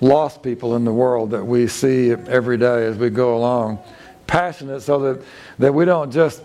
[0.00, 3.78] lost people in the world that we see every day as we go along,
[4.26, 5.24] passionate so that,
[5.58, 6.42] that we don't just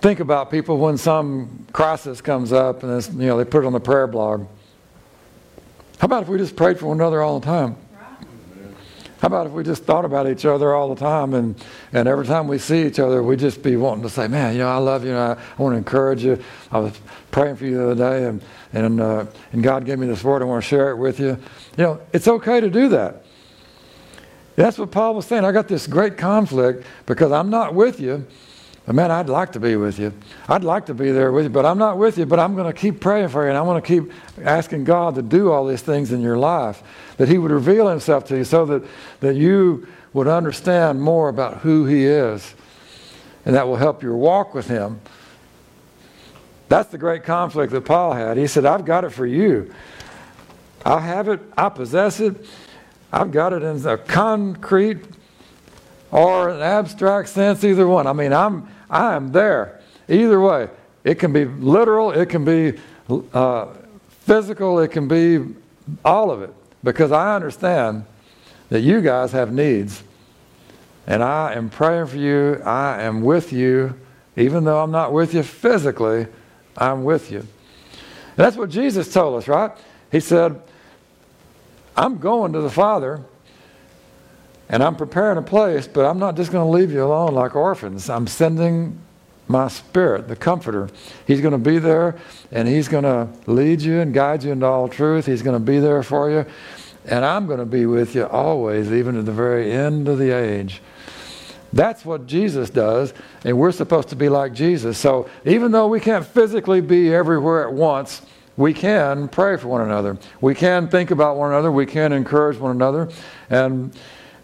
[0.00, 3.72] think about people when some crisis comes up and you know they put it on
[3.72, 4.46] the prayer blog.
[5.98, 7.76] How about if we just prayed for one another all the time?
[9.20, 11.60] How about if we just thought about each other all the time and,
[11.92, 14.60] and every time we see each other, we just be wanting to say, man, you
[14.60, 16.40] know, I love you I, I want to encourage you.
[16.70, 17.00] I was
[17.32, 18.40] praying for you the other day and,
[18.72, 20.40] and, uh, and God gave me this word.
[20.40, 21.36] I want to share it with you.
[21.78, 23.24] You know, it's okay to do that.
[24.56, 25.44] That's what Paul was saying.
[25.44, 28.26] I got this great conflict because I'm not with you
[28.88, 30.14] But man, I'd like to be with you.
[30.48, 32.24] I'd like to be there with you, but I'm not with you.
[32.24, 34.10] But I'm going to keep praying for you, and I want to keep
[34.42, 36.82] asking God to do all these things in your life,
[37.18, 38.82] that He would reveal Himself to you so that,
[39.20, 42.54] that you would understand more about who He is,
[43.44, 45.02] and that will help your walk with Him.
[46.70, 48.38] That's the great conflict that Paul had.
[48.38, 49.70] He said, I've got it for you.
[50.88, 52.46] I have it, I possess it,
[53.12, 55.04] I've got it in a concrete
[56.10, 58.06] or an abstract sense, either one.
[58.06, 59.80] I mean, I'm I am there.
[60.08, 60.68] Either way,
[61.04, 62.78] it can be literal, it can be
[63.34, 63.66] uh,
[64.08, 65.54] physical, it can be
[66.04, 66.54] all of it.
[66.82, 68.04] Because I understand
[68.70, 70.02] that you guys have needs.
[71.06, 72.62] And I am praying for you.
[72.64, 73.98] I am with you.
[74.36, 76.26] Even though I'm not with you physically,
[76.76, 77.40] I'm with you.
[77.40, 77.48] And
[78.36, 79.72] that's what Jesus told us, right?
[80.12, 80.60] He said,
[81.98, 83.24] I'm going to the Father
[84.68, 87.56] and I'm preparing a place, but I'm not just going to leave you alone like
[87.56, 88.08] orphans.
[88.08, 89.00] I'm sending
[89.48, 90.90] my spirit, the comforter.
[91.26, 92.16] He's going to be there
[92.52, 95.26] and he's going to lead you and guide you into all truth.
[95.26, 96.46] He's going to be there for you.
[97.04, 100.30] And I'm going to be with you always, even to the very end of the
[100.30, 100.80] age.
[101.72, 103.12] That's what Jesus does,
[103.44, 104.98] and we're supposed to be like Jesus.
[104.98, 108.22] So even though we can't physically be everywhere at once,
[108.58, 110.18] we can pray for one another.
[110.42, 111.72] We can think about one another.
[111.72, 113.08] We can encourage one another.
[113.48, 113.96] And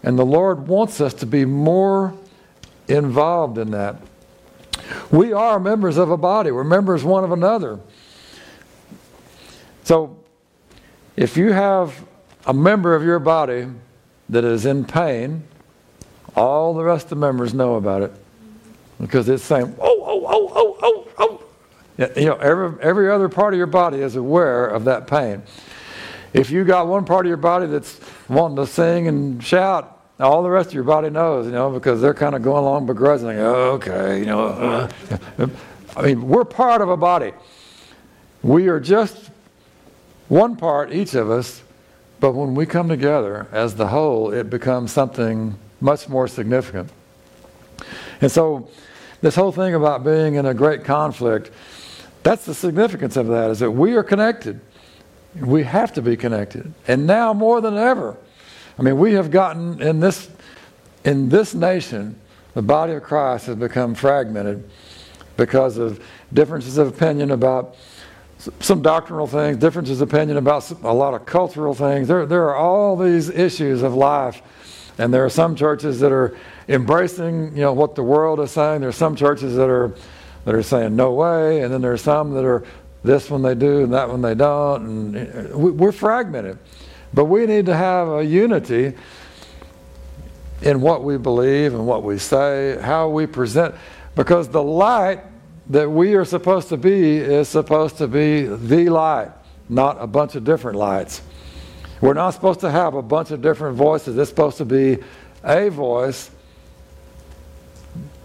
[0.05, 2.15] and the Lord wants us to be more
[2.89, 3.97] involved in that.
[5.11, 7.81] We are members of a body, we're members one of another.
[9.83, 10.19] So,
[11.17, 12.05] if you have
[12.47, 13.67] a member of your body
[14.29, 15.45] that is in pain,
[16.37, 18.13] all the rest of the members know about it
[19.01, 21.44] because it's saying, oh, oh, oh, oh, oh, oh.
[21.97, 25.43] You know, every, every other part of your body is aware of that pain.
[26.33, 30.43] If you got one part of your body that's wanting to sing and shout, all
[30.43, 33.37] the rest of your body knows, you know, because they're kind of going along begrudgingly.
[33.37, 34.47] Okay, you know.
[34.47, 34.89] Uh,
[35.97, 37.33] I mean, we're part of a body.
[38.43, 39.31] We are just
[40.29, 41.63] one part, each of us,
[42.19, 46.91] but when we come together as the whole, it becomes something much more significant.
[48.21, 48.69] And so,
[49.21, 51.51] this whole thing about being in a great conflict,
[52.25, 54.61] that's the significance of that, is that we are connected.
[55.41, 56.73] We have to be connected.
[56.89, 58.17] And now more than ever,
[58.79, 60.29] I mean, we have gotten in this
[61.05, 62.19] in this nation,
[62.55, 64.69] the body of Christ has become fragmented
[65.37, 66.03] because of
[66.33, 67.77] differences of opinion about
[68.61, 72.09] some doctrinal things, differences of opinion about a lot of cultural things.
[72.09, 74.43] There, there are all these issues of life.
[74.97, 76.37] And there are some churches that are
[76.69, 78.81] embracing, you know, what the world is saying.
[78.81, 79.93] There are some churches that are
[80.45, 82.65] that are saying no way, and then there are some that are
[83.03, 86.59] this one they do and that one they don't, and uh, we're fragmented.
[87.13, 88.95] But we need to have a unity
[90.63, 93.75] in what we believe and what we say, how we present,
[94.17, 95.21] because the light
[95.71, 99.31] that we are supposed to be is supposed to be the light,
[99.69, 101.23] not a bunch of different lights.
[102.01, 104.17] We're not supposed to have a bunch of different voices.
[104.19, 104.99] It's supposed to be
[105.43, 106.31] a voice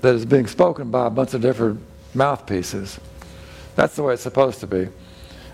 [0.02, 1.82] that is being spoken by a bunch of different
[2.14, 3.00] mouthpieces.
[3.76, 4.90] That's the way it's supposed to be.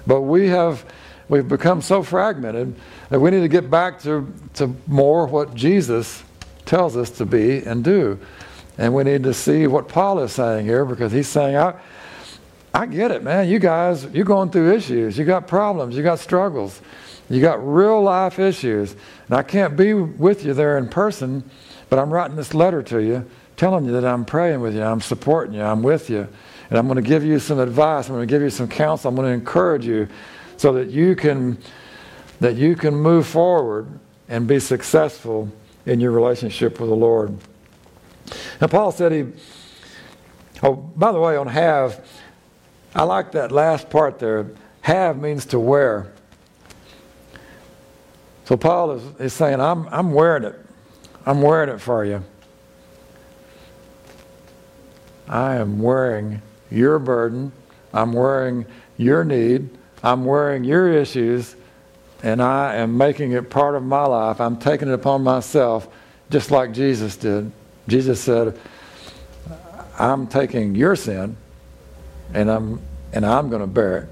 [0.08, 0.86] But we have
[1.28, 2.76] we've become so fragmented
[3.10, 6.24] that we need to get back to, to more what Jesus
[6.66, 8.20] tells us to be and do.
[8.78, 11.80] And we need to see what Paul is saying here because he's saying, I,
[12.74, 13.48] I get it, man.
[13.48, 15.18] You guys, you're going through issues.
[15.18, 15.96] You got problems.
[15.96, 16.82] You got struggles.
[17.30, 18.96] You got real life issues.
[19.28, 21.50] And I can't be with you there in person,
[21.90, 23.26] but I'm writing this letter to you
[23.58, 24.84] telling you that I'm praying with you.
[24.84, 25.62] I'm supporting you.
[25.62, 26.28] I'm with you.
[26.70, 28.08] And I'm going to give you some advice.
[28.08, 29.10] I'm going to give you some counsel.
[29.10, 30.08] I'm going to encourage you
[30.58, 31.58] so that you can
[32.40, 33.88] that you can move forward
[34.28, 35.50] and be successful
[35.86, 37.38] in your relationship with the Lord.
[38.60, 39.26] Now, Paul said he,
[40.64, 42.06] oh, by the way, on have,
[42.94, 44.48] I like that last part there.
[44.82, 46.12] Have means to wear.
[48.46, 50.60] So Paul is, is saying, I'm, I'm wearing it.
[51.26, 52.24] I'm wearing it for you.
[55.28, 57.52] I am wearing your burden.
[57.94, 58.66] I'm wearing
[58.98, 59.70] your need.
[60.04, 61.56] I'm wearing your issues.
[62.24, 64.42] And I am making it part of my life.
[64.42, 65.88] I'm taking it upon myself,
[66.30, 67.52] just like Jesus did.
[67.88, 68.60] Jesus said,
[69.98, 71.38] I'm taking your sin
[72.34, 72.82] and I'm
[73.14, 74.10] and I'm going to bear it.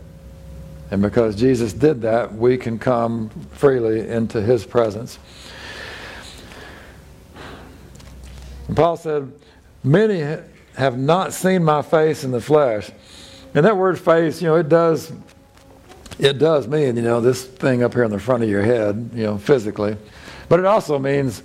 [0.90, 5.20] And because Jesus did that, we can come freely into his presence.
[8.68, 9.32] And Paul said,
[9.84, 10.22] Many
[10.76, 12.90] have not seen my face in the flesh.
[13.54, 15.12] And that word face, you know, it does
[16.20, 19.10] it does mean, you know, this thing up here in the front of your head,
[19.14, 19.98] you know, physically.
[20.48, 21.44] But it also means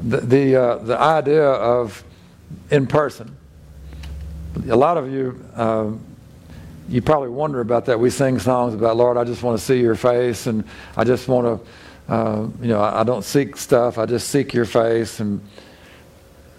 [0.00, 2.02] the the, uh, the idea of
[2.70, 3.36] in person.
[4.68, 5.92] A lot of you, uh,
[6.88, 8.00] you probably wonder about that.
[8.00, 10.64] We sing songs about, Lord, I just want to see your face, and
[10.96, 11.64] I just want
[12.08, 13.96] to, uh, you know, I, I don't seek stuff.
[13.96, 15.20] I just seek your face.
[15.20, 15.40] And,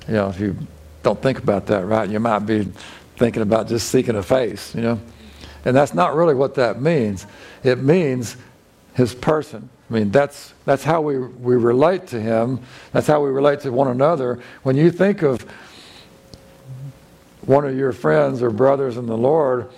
[0.07, 0.55] you know, if you
[1.03, 2.71] don't think about that, right, you might be
[3.17, 4.99] thinking about just seeking a face, you know.
[5.65, 7.25] And that's not really what that means.
[7.63, 8.35] It means
[8.93, 9.69] his person.
[9.89, 12.61] I mean, that's, that's how we, we relate to him.
[12.93, 14.39] That's how we relate to one another.
[14.63, 15.45] When you think of
[17.41, 19.69] one of your friends or brothers in the Lord,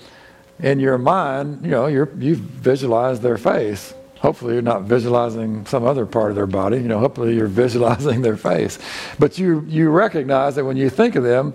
[0.59, 3.93] in your mind, you know, you visualize their face.
[4.23, 6.77] Hopefully, you're not visualizing some other part of their body.
[6.77, 8.79] You know, hopefully, you're visualizing their face.
[9.19, 11.53] But you, you recognize that when you think of them,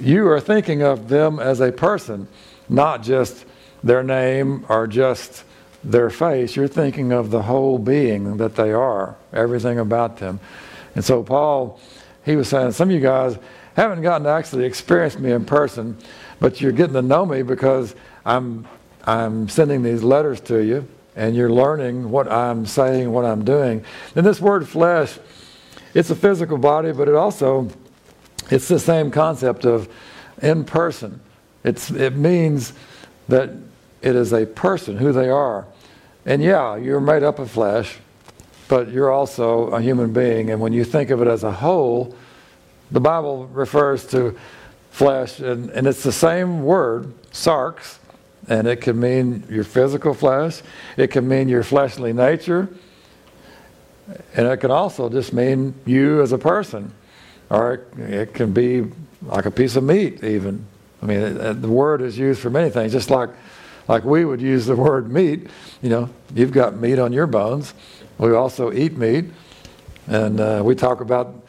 [0.00, 2.28] you are thinking of them as a person,
[2.70, 3.44] not just
[3.84, 5.44] their name or just
[5.84, 6.56] their face.
[6.56, 10.40] You're thinking of the whole being that they are, everything about them.
[10.94, 11.78] And so, Paul,
[12.24, 13.36] he was saying, some of you guys
[13.76, 15.98] haven't gotten to actually experience me in person,
[16.40, 17.94] but you're getting to know me because
[18.24, 18.66] I'm,
[19.04, 23.84] I'm sending these letters to you and you're learning what I'm saying, what I'm doing.
[24.16, 25.18] And this word flesh,
[25.94, 27.68] it's a physical body, but it also,
[28.50, 29.88] it's the same concept of
[30.40, 31.20] in person.
[31.64, 32.72] It's, it means
[33.28, 33.50] that
[34.00, 35.66] it is a person, who they are.
[36.24, 37.98] And yeah, you're made up of flesh,
[38.68, 40.50] but you're also a human being.
[40.50, 42.14] And when you think of it as a whole,
[42.90, 44.38] the Bible refers to
[44.90, 47.98] flesh, and, and it's the same word, sarx,
[48.48, 50.62] and it can mean your physical flesh,
[50.96, 52.68] it can mean your fleshly nature,
[54.34, 56.92] and it can also just mean you as a person.
[57.50, 58.90] Or it, can be
[59.20, 60.64] like a piece of meat, even.
[61.02, 63.28] I mean, the word is used for many things, just like,
[63.88, 65.48] like we would use the word meat.
[65.82, 67.74] You know, you've got meat on your bones.
[68.16, 69.26] We also eat meat.
[70.06, 71.42] And uh, we talk about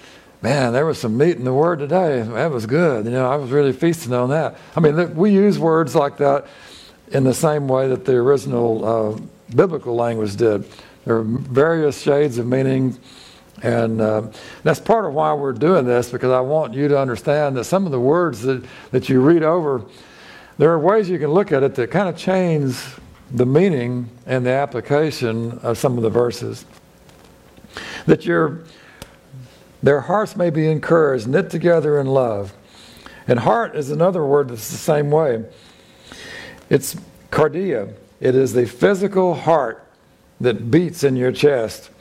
[0.43, 2.21] man, there was some meat in the word today.
[2.21, 3.05] That was good.
[3.05, 4.57] You know, I was really feasting on that.
[4.75, 6.47] I mean, we use words like that
[7.14, 9.19] in the same way that the original uh,
[9.56, 10.65] biblical language did.
[11.06, 12.98] There are various shades of meaning,
[13.61, 14.23] and uh,
[14.64, 17.85] that's part of why we're doing this because I want you to understand that some
[17.85, 19.85] of the words that, that you read over,
[20.57, 22.77] there are ways you can look at it that kind of change
[23.31, 26.65] the meaning and the application of some of the verses.
[28.06, 28.64] That your
[29.84, 32.53] their hearts may be encouraged, knit together in love,
[33.27, 35.44] And heart is another word that's the same way.
[36.73, 36.95] It's
[37.29, 37.93] cardia.
[38.19, 39.87] It is the physical heart
[40.41, 41.91] that beats in your chest.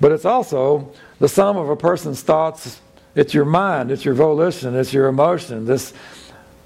[0.00, 2.80] But it's also the sum of a person's thoughts.
[3.14, 5.94] It's your mind, it's your volition, it's your emotion, this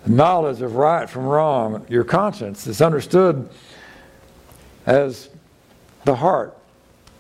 [0.07, 2.67] knowledge of right from wrong, your conscience.
[2.67, 3.49] It's understood
[4.85, 5.29] as
[6.05, 6.57] the heart,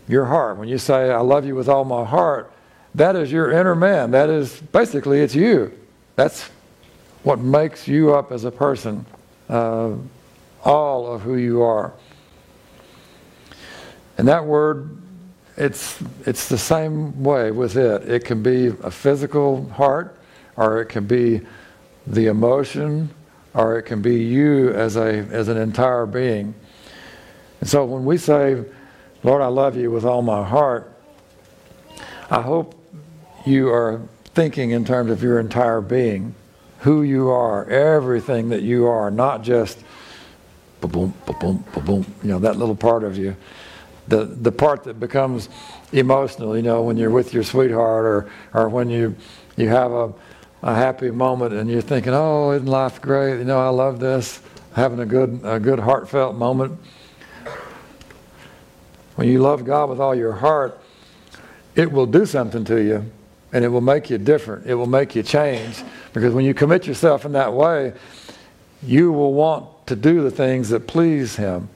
[0.08, 0.56] your heart.
[0.56, 2.50] When you say, I love you with all my heart,
[2.96, 4.10] that is your inner man.
[4.10, 5.72] That is basically, it's you.
[6.16, 6.48] That's
[7.22, 9.04] what makes you up as a person,
[9.48, 9.92] uh,
[10.66, 11.92] all of who you are.
[14.18, 14.98] And that word,
[15.56, 18.10] it's, it's the same way with it.
[18.10, 20.18] It can be a physical heart,
[20.56, 21.42] or it can be
[22.06, 23.10] the emotion,
[23.54, 26.54] or it can be you as, a, as an entire being.
[27.60, 28.64] And so when we say,
[29.22, 30.92] Lord, I love you with all my heart,
[32.28, 32.74] I hope
[33.46, 36.34] you are thinking in terms of your entire being,
[36.80, 39.78] who you are, everything that you are, not just
[40.80, 43.36] boom, boom, boom, you know, that little part of you.
[44.08, 45.48] The, the part that becomes
[45.92, 49.16] emotional, you know, when you're with your sweetheart or, or when you,
[49.56, 50.12] you have a,
[50.62, 53.38] a happy moment and you're thinking, oh, isn't life great?
[53.38, 54.40] You know, I love this.
[54.74, 56.78] Having a good, a good heartfelt moment.
[59.16, 60.78] When you love God with all your heart,
[61.74, 63.10] it will do something to you
[63.52, 64.66] and it will make you different.
[64.66, 65.82] It will make you change.
[66.12, 67.94] Because when you commit yourself in that way,
[68.82, 71.68] you will want to do the things that please Him.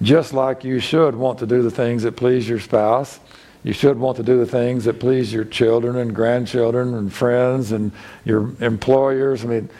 [0.00, 3.20] Just like you should want to do the things that please your spouse.
[3.64, 7.70] You should want to do the things that please your children and grandchildren and friends
[7.70, 7.92] and
[8.24, 9.44] your employers.
[9.44, 9.70] I mean,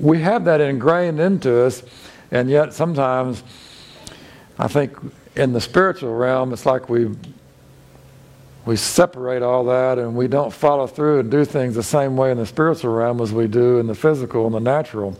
[0.00, 1.82] we have that ingrained into us,
[2.32, 3.44] and yet sometimes
[4.58, 4.96] I think
[5.36, 7.14] in the spiritual realm, it's like we
[8.64, 12.32] we separate all that and we don't follow through and do things the same way
[12.32, 15.16] in the spiritual realm as we do in the physical and the natural.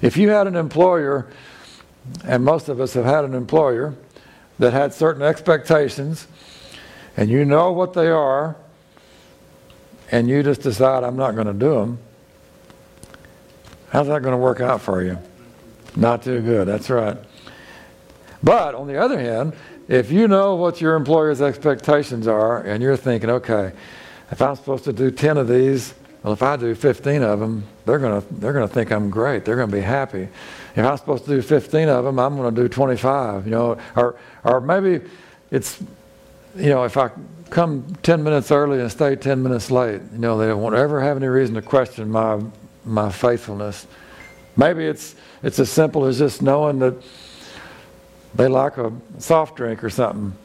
[0.00, 1.26] If you had an employer,
[2.24, 3.94] and most of us have had an employer
[4.58, 6.26] that had certain expectations,
[7.16, 8.56] and you know what they are,
[10.10, 11.98] and you just decide, I'm not going to do them,
[13.90, 15.18] how's that going to work out for you?
[15.96, 17.16] Not too good, that's right.
[18.42, 19.54] But on the other hand,
[19.88, 23.72] if you know what your employer's expectations are and you're thinking, okay,
[24.30, 27.64] if I'm supposed to do 10 of these, well, if I do 15 of them,
[27.84, 29.44] they're going to they're going to think I'm great.
[29.44, 30.28] They're going to be happy.
[30.74, 33.44] If I'm supposed to do 15 of them, I'm going to do 25.
[33.46, 35.00] You know, or or maybe
[35.50, 35.80] it's
[36.56, 37.10] you know if I
[37.50, 41.16] come 10 minutes early and stay 10 minutes late, you know, they won't ever have
[41.16, 42.40] any reason to question my
[42.84, 43.86] my faithfulness.
[44.56, 46.94] Maybe it's it's as simple as just knowing that
[48.34, 50.36] they like a soft drink or something.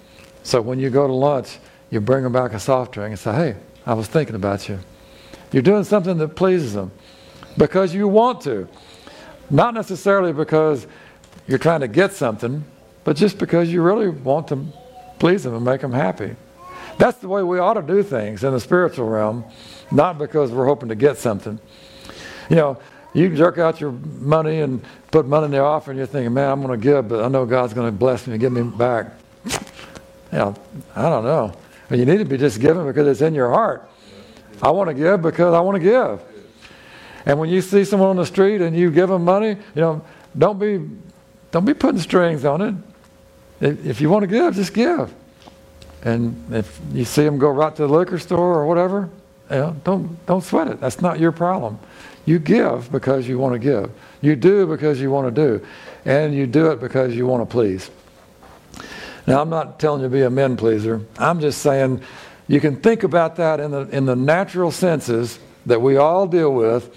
[0.44, 1.58] So when you go to lunch,
[1.90, 3.56] you bring them back a soft drink and say, hey,
[3.86, 4.80] I was thinking about you.
[5.54, 6.92] You're doing something that pleases them
[7.58, 8.68] because you want to.
[9.50, 10.88] Not necessarily because
[11.48, 12.66] you're trying to get something,
[13.04, 14.66] but just because you really want to
[15.20, 16.36] please them and make them happy.
[16.98, 19.46] That's the way we ought to do things in the spiritual realm,
[19.92, 21.60] not because we're hoping to get something.
[22.50, 22.78] You know,
[23.14, 26.62] you jerk out your money and put money in the offering, you're thinking, man, I'm
[26.62, 29.12] going to give, but I know God's going to bless me and give me back.
[30.32, 30.56] You know,
[30.96, 31.54] I don't know.
[31.90, 33.88] But you need to be just giving because it's in your heart.
[34.64, 36.22] I want to give because I want to give.
[37.26, 40.02] And when you see someone on the street and you give them money, you know,
[40.38, 40.90] don't be,
[41.52, 42.76] don't be putting strings on it.
[43.86, 45.14] If you want to give, just give.
[46.04, 49.10] And if you see them go right to the liquor store or whatever,
[49.52, 50.80] you know, don't, don't sweat it.
[50.80, 51.78] That's not your problem.
[52.26, 53.92] You give because you want to give.
[54.22, 55.66] You do because you want to do.
[56.06, 57.92] And you do it because you want to please.
[59.28, 61.02] Now, I'm not telling you to be a men pleaser.
[61.18, 62.02] I'm just saying
[62.48, 66.54] you can think about that in the, in the natural senses that we all deal
[66.54, 66.96] with,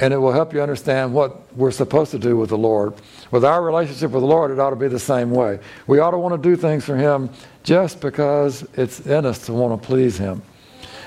[0.00, 2.94] and it will help you understand what we're supposed to do with the Lord.
[3.30, 5.60] With our relationship with the Lord, it ought to be the same way.
[5.86, 7.30] We ought to want to do things for Him
[7.62, 10.42] just because it's in us to want to please Him.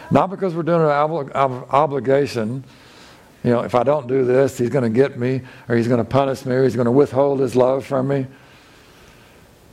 [0.10, 2.64] Not because we're doing an ob- ob- obligation
[3.44, 5.98] you know, if I don't do this, he's going to get me, or he's going
[5.98, 8.28] to punish me, or he's going to withhold his love from me.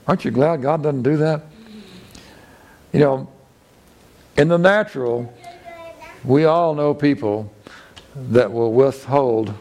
[0.07, 1.43] Aren't you glad God doesn't do that?
[2.93, 3.33] You know,
[4.39, 5.33] in the natural,
[6.25, 7.53] we all know people
[8.15, 9.53] that will withhold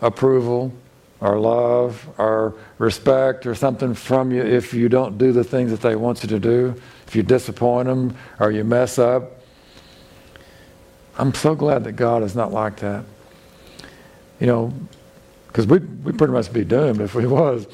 [0.00, 0.72] approval
[1.20, 5.80] or love or respect or something from you if you don't do the things that
[5.80, 6.74] they want you to do,
[7.06, 9.38] if you disappoint them or you mess up.
[11.16, 13.04] I'm so glad that God is not like that
[14.42, 14.74] you know,
[15.46, 17.68] because we we pretty much be doomed if we was,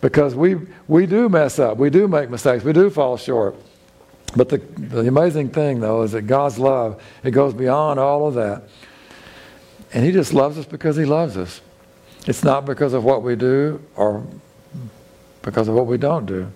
[0.00, 0.56] because we
[0.88, 3.54] we do mess up, we do make mistakes, we do fall short.
[4.36, 8.34] But the the amazing thing though is that God's love it goes beyond all of
[8.34, 8.64] that.
[9.92, 11.60] And He just loves us because He loves us.
[12.26, 14.26] It's not because of what we do or
[15.42, 16.50] because of what we don't do.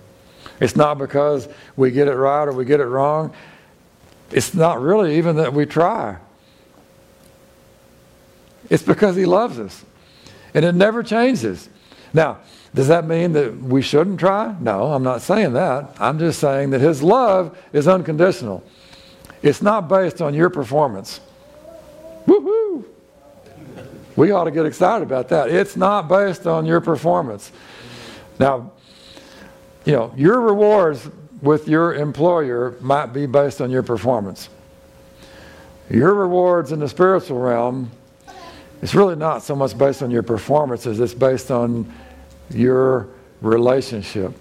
[0.61, 3.32] It's not because we get it right or we get it wrong.
[4.31, 6.19] It's not really even that we try.
[8.69, 9.85] It's because He loves us.
[10.55, 11.69] And it never changes.
[12.14, 12.39] Now,
[12.74, 14.55] does that mean that we shouldn't try?
[14.60, 15.94] No, I'm not saying that.
[15.98, 18.62] I'm just saying that His love is unconditional.
[19.43, 21.20] It's not based on your performance.
[22.26, 22.84] Woohoo!
[24.14, 25.51] We ought to get excited about that.
[25.51, 27.51] It's not based on your performance.
[28.39, 28.72] Now,
[29.84, 31.09] you know, your rewards
[31.40, 34.48] with your employer might be based on your performance.
[35.90, 37.90] Your rewards in the spiritual realm,
[38.82, 41.90] it's really not so much based on your performance as it's based on
[42.50, 43.09] your
[43.40, 44.32] relationship.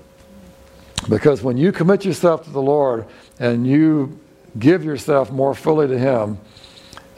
[1.07, 3.05] Because when you commit yourself to the Lord
[3.39, 4.19] and you
[4.59, 6.39] give yourself more fully to Him,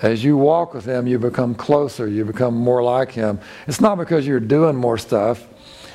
[0.01, 3.39] as you walk with Him, you become closer, you become more like Him.
[3.67, 5.47] It's not because you're doing more stuff,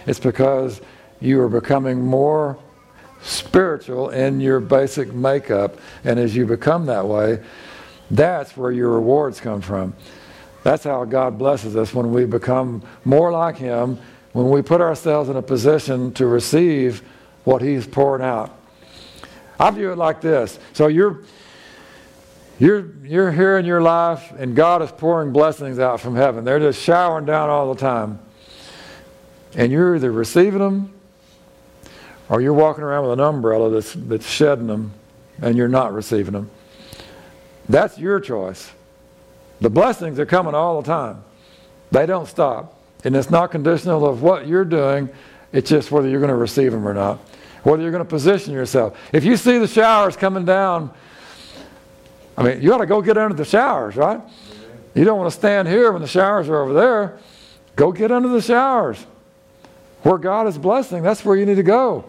[0.06, 0.80] it's because
[1.20, 2.58] you are becoming more
[3.20, 5.76] spiritual in your basic makeup.
[6.04, 7.42] And as you become that way,
[8.10, 9.94] that's where your rewards come from.
[10.62, 13.98] That's how God blesses us when we become more like Him,
[14.32, 17.02] when we put ourselves in a position to receive
[17.44, 18.54] what He's pouring out.
[19.58, 20.58] I view it like this.
[20.72, 21.22] So you're
[22.58, 26.44] you're you're here in your life and God is pouring blessings out from heaven.
[26.44, 28.20] They're just showering down all the time.
[29.54, 30.92] And you're either receiving them
[32.28, 34.92] or you're walking around with an umbrella that's that's shedding them
[35.40, 36.50] and you're not receiving them.
[37.68, 38.70] That's your choice.
[39.60, 41.24] The blessings are coming all the time.
[41.90, 42.78] They don't stop.
[43.04, 45.08] And it's not conditional of what you're doing,
[45.52, 47.18] it's just whether you're going to receive them or not
[47.62, 48.98] whether you're going to position yourself.
[49.12, 50.90] If you see the showers coming down,
[52.36, 54.20] I mean, you ought to go get under the showers, right?
[54.94, 57.18] You don't want to stand here when the showers are over there.
[57.76, 59.04] Go get under the showers.
[60.02, 62.04] Where God is blessing, that's where you need to go.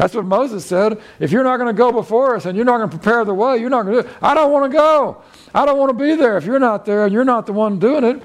[0.00, 0.98] That's what Moses said.
[1.18, 3.34] If you're not going to go before us and you're not going to prepare the
[3.34, 4.16] way, you're not going to do it.
[4.22, 5.22] I don't want to go.
[5.54, 6.38] I don't want to be there.
[6.38, 8.22] If you're not there and you're not the one doing it,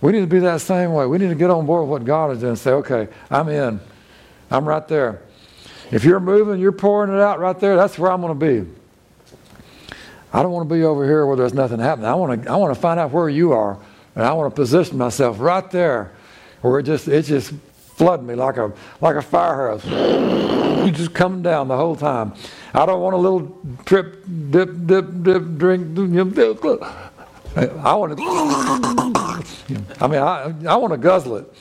[0.00, 1.04] we need to be that same way.
[1.06, 3.48] We need to get on board with what God is doing and say, okay, I'm
[3.48, 3.80] in.
[4.48, 5.22] I'm right there.
[5.90, 8.70] If you're moving, you're pouring it out right there, that's where I'm going to be.
[10.32, 12.06] I don't want to be over here where there's nothing happening.
[12.06, 13.76] I want to, I want to find out where you are,
[14.14, 16.12] and I want to position myself right there
[16.60, 17.52] where it just, it's just
[18.02, 19.84] flooding me like a, like a fire hose.
[20.92, 22.34] Just coming down the whole time.
[22.74, 25.96] I don't want a little trip, dip, dip, dip, drink.
[27.56, 28.22] I want to,
[30.00, 31.54] I mean, I, I want to guzzle it.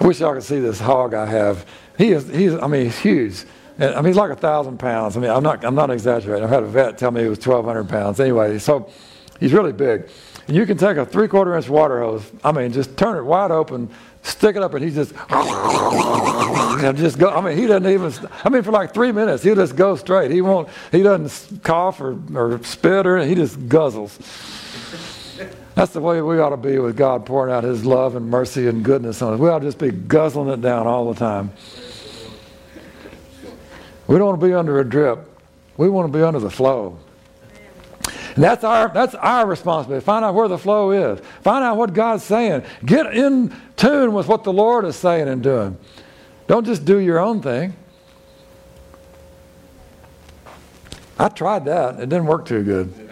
[0.00, 1.66] I wish y'all could see this hog I have.
[1.98, 3.44] He is, he's, I mean, he's huge.
[3.78, 5.16] I mean, he's like a thousand pounds.
[5.16, 6.42] I mean, I'm not, I'm not exaggerating.
[6.42, 8.18] I've had a vet tell me he was 1,200 pounds.
[8.18, 8.90] Anyway, so
[9.38, 10.08] he's really big.
[10.50, 13.52] You can take a three quarter inch water hose, I mean, just turn it wide
[13.52, 13.88] open,
[14.22, 17.30] stick it up, and he just, and just go.
[17.30, 18.12] I mean, he doesn't even,
[18.44, 20.32] I mean, for like three minutes, he'll just go straight.
[20.32, 24.18] He won't, he doesn't cough or, or spit or he just guzzles.
[25.76, 28.66] That's the way we ought to be with God pouring out His love and mercy
[28.66, 29.40] and goodness on us.
[29.40, 31.52] We ought to just be guzzling it down all the time.
[34.06, 35.20] We don't want to be under a drip.
[35.76, 36.98] We want to be under the flow.
[38.34, 40.04] And that's our, that's our responsibility.
[40.04, 41.20] Find out where the flow is.
[41.42, 42.62] Find out what God's saying.
[42.84, 45.78] Get in tune with what the Lord is saying and doing.
[46.46, 47.74] Don't just do your own thing.
[51.18, 51.96] I tried that.
[51.96, 53.10] It didn't work too good.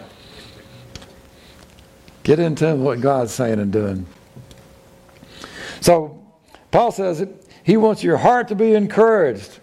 [2.23, 4.05] Get into what God's saying and doing.
[5.81, 6.23] So,
[6.71, 9.59] Paul says it, he wants your heart to be encouraged.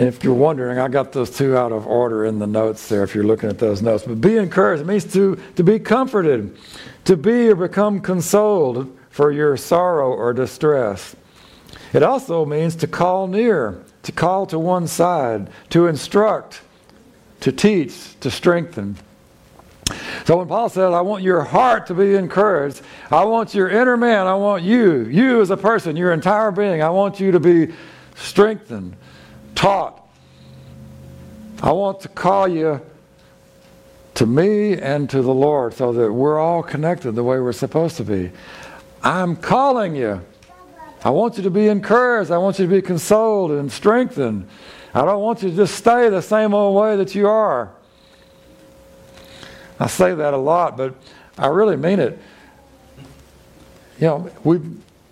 [0.00, 3.02] And if you're wondering, I got those two out of order in the notes there
[3.02, 4.04] if you're looking at those notes.
[4.04, 4.80] But be encouraged.
[4.80, 6.56] It means to, to be comforted,
[7.04, 11.14] to be or become consoled for your sorrow or distress.
[11.92, 16.62] It also means to call near, to call to one side, to instruct,
[17.40, 18.96] to teach, to strengthen.
[20.24, 23.98] So when Paul says, I want your heart to be encouraged, I want your inner
[23.98, 27.40] man, I want you, you as a person, your entire being, I want you to
[27.40, 27.74] be
[28.14, 28.96] strengthened,
[29.54, 30.06] taught.
[31.62, 32.80] I want to call you
[34.14, 37.96] to me and to the Lord so that we're all connected the way we're supposed
[37.98, 38.30] to be.
[39.02, 40.22] I'm calling you.
[41.02, 42.30] I want you to be encouraged.
[42.30, 44.48] I want you to be consoled and strengthened.
[44.92, 47.70] I don't want you to just stay the same old way that you are.
[49.78, 50.94] I say that a lot, but
[51.38, 52.18] I really mean it.
[53.98, 54.60] You know, we,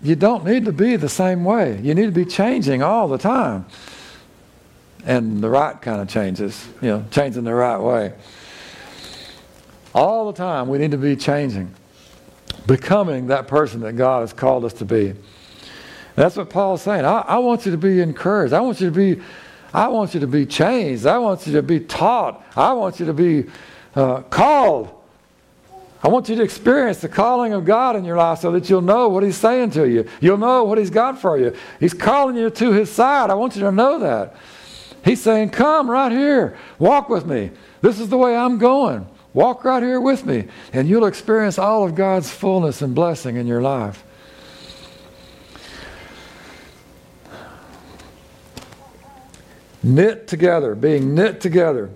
[0.01, 1.79] you don't need to be the same way.
[1.81, 3.65] You need to be changing all the time.
[5.09, 8.13] And the right kind of changes, you know, changing the right way.
[9.91, 11.73] All the time, we need to be changing,
[12.67, 15.15] becoming that person that God has called us to be.
[16.13, 17.05] That's what Paul's saying.
[17.05, 18.53] I, I want you to be encouraged.
[18.53, 19.19] I want you to be,
[19.73, 21.07] I want you to be changed.
[21.07, 22.45] I want you to be taught.
[22.55, 23.45] I want you to be
[23.95, 24.95] uh, called.
[26.03, 28.81] I want you to experience the calling of God in your life so that you'll
[28.81, 30.07] know what He's saying to you.
[30.21, 31.55] You'll know what He's got for you.
[31.79, 33.31] He's calling you to His side.
[33.31, 34.35] I want you to know that.
[35.03, 36.57] He's saying, Come right here.
[36.77, 37.51] Walk with me.
[37.81, 39.07] This is the way I'm going.
[39.33, 43.45] Walk right here with me, and you'll experience all of God's fullness and blessing in
[43.45, 44.03] your life.
[49.81, 51.89] Knit together, being knit together.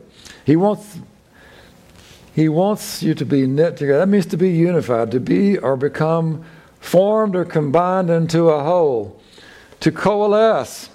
[0.45, 0.99] He wants
[2.34, 3.99] he wants you to be knit together.
[3.99, 6.43] That means to be unified, to be or become
[6.80, 9.21] formed or combined into a whole,
[9.81, 10.89] to coalesce.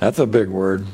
[0.00, 0.86] That's a big word.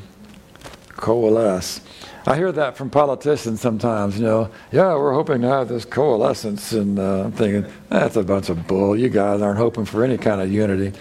[0.99, 1.81] Coalesce.
[2.27, 4.51] I hear that from politicians sometimes, you know.
[4.71, 8.67] Yeah, we're hoping to have this coalescence, and uh, I'm thinking, that's a bunch of
[8.67, 8.97] bull.
[8.97, 10.97] You guys aren't hoping for any kind of unity.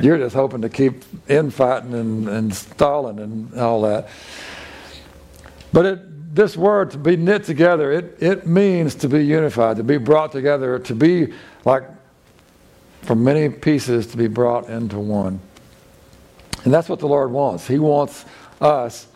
[0.00, 4.08] You're just hoping to keep infighting and, and stalling and all that.
[5.72, 9.84] But it, this word to be knit together, it, it means to be unified, to
[9.84, 11.32] be brought together, to be
[11.64, 11.84] like
[13.02, 15.40] from many pieces to be brought into one.
[16.64, 17.66] And that's what the Lord wants.
[17.66, 18.24] He wants
[18.60, 19.06] us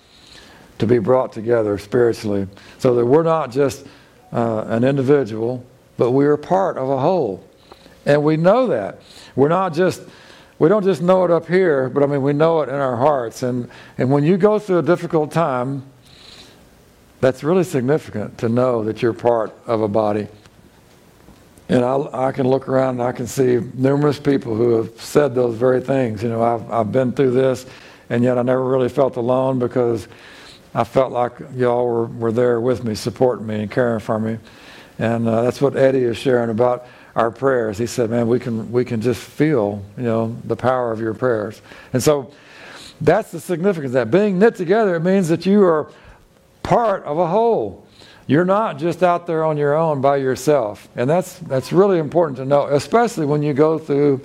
[0.78, 2.46] to be brought together spiritually
[2.78, 3.86] so that we're not just
[4.32, 5.64] uh, an individual,
[5.96, 7.44] but we are part of a whole.
[8.06, 9.00] And we know that.
[9.36, 10.02] We're not just
[10.58, 12.96] we don't just know it up here, but I mean we know it in our
[12.96, 13.42] hearts.
[13.42, 15.84] And and when you go through a difficult time,
[17.20, 20.28] that's really significant to know that you're part of a body.
[21.68, 25.36] And I, I can look around and I can see numerous people who have said
[25.36, 26.22] those very things.
[26.22, 27.64] You know, I've, I've been through this,
[28.10, 30.06] and yet I never really felt alone because
[30.74, 34.38] I felt like y'all were, were there with me, supporting me and caring for me.
[34.98, 37.78] And uh, that's what Eddie is sharing about our prayers.
[37.78, 41.14] He said, man, we can, we can just feel, you know, the power of your
[41.14, 41.62] prayers.
[41.92, 42.32] And so
[43.00, 44.10] that's the significance of that.
[44.10, 45.90] Being knit together, it means that you are
[46.62, 47.86] part of a whole.
[48.26, 50.88] You're not just out there on your own by yourself.
[50.94, 54.20] And that's, that's really important to know, especially when you go through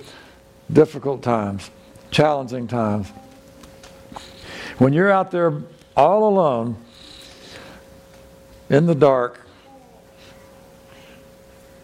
[0.72, 1.70] difficult times,
[2.10, 3.10] challenging times.
[4.78, 5.62] When you're out there
[5.96, 6.76] all alone
[8.68, 9.40] in the dark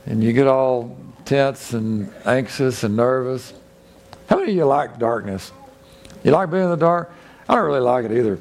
[0.06, 3.54] and you get all tense and anxious and nervous.
[4.28, 5.52] How many of you like darkness?
[6.24, 7.12] You like being in the dark?
[7.48, 8.38] I don't really like it either.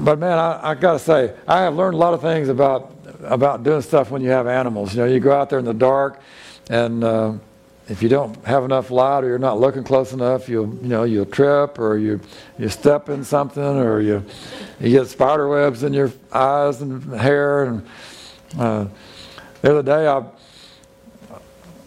[0.00, 2.94] But man, I, I got to say, I have learned a lot of things about
[3.22, 4.94] about doing stuff when you have animals.
[4.94, 6.20] You know, you go out there in the dark,
[6.70, 7.34] and uh,
[7.90, 11.02] if you don't have enough light or you're not looking close enough, you'll you know
[11.02, 12.20] you'll trip or you
[12.56, 14.24] you step in something or you
[14.78, 17.64] you get spider webs in your eyes and hair.
[17.64, 17.86] And
[18.56, 18.86] uh,
[19.60, 20.24] the other day, I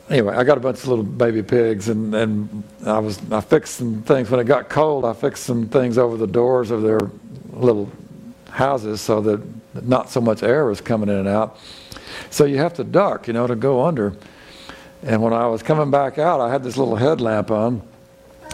[0.09, 3.75] anyway, I got a bunch of little baby pigs, and, and I was I fixed
[3.75, 5.05] some things when it got cold.
[5.05, 6.99] I fixed some things over the doors of their
[7.51, 7.89] little
[8.49, 9.41] houses so that
[9.85, 11.57] not so much air was coming in and out.
[12.29, 14.17] So you have to duck, you know, to go under.
[15.03, 17.81] And when I was coming back out, I had this little headlamp on.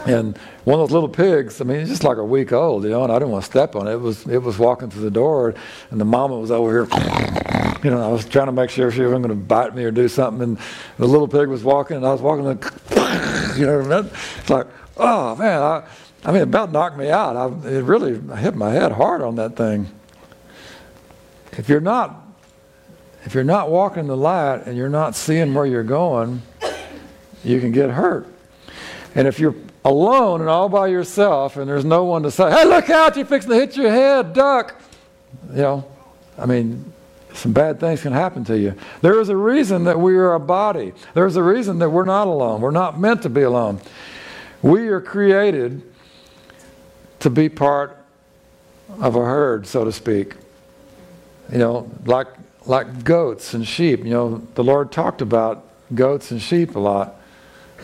[0.06, 2.90] And one of those little pigs, I mean, it's just like a week old, you
[2.90, 3.92] know, and I didn't want to step on it.
[3.92, 5.54] It was, it was walking through the door,
[5.90, 6.84] and the mama was over here,
[7.84, 9.90] you know, I was trying to make sure she wasn't going to bite me or
[9.90, 10.42] do something.
[10.42, 10.58] And
[10.98, 12.62] the little pig was walking, and I was walking, and,
[13.58, 14.66] you know, it's like,
[14.96, 15.84] oh, man, I,
[16.24, 17.36] I mean, it about knocked me out.
[17.36, 19.88] I, it really hit my head hard on that thing.
[21.52, 22.19] If you're not
[23.24, 26.42] if you're not walking the light and you're not seeing where you're going,
[27.44, 28.26] you can get hurt.
[29.14, 32.64] And if you're alone and all by yourself and there's no one to say, hey,
[32.64, 34.80] look out, you're fixing to hit your head, duck.
[35.50, 35.84] You know,
[36.38, 36.92] I mean,
[37.34, 38.74] some bad things can happen to you.
[39.02, 40.92] There is a reason that we are a body.
[41.14, 42.60] There's a reason that we're not alone.
[42.60, 43.80] We're not meant to be alone.
[44.62, 45.82] We are created
[47.20, 47.96] to be part
[49.00, 50.34] of a herd, so to speak.
[51.52, 52.28] You know, like
[52.70, 54.04] like goats and sheep.
[54.04, 57.16] You know, the Lord talked about goats and sheep a lot.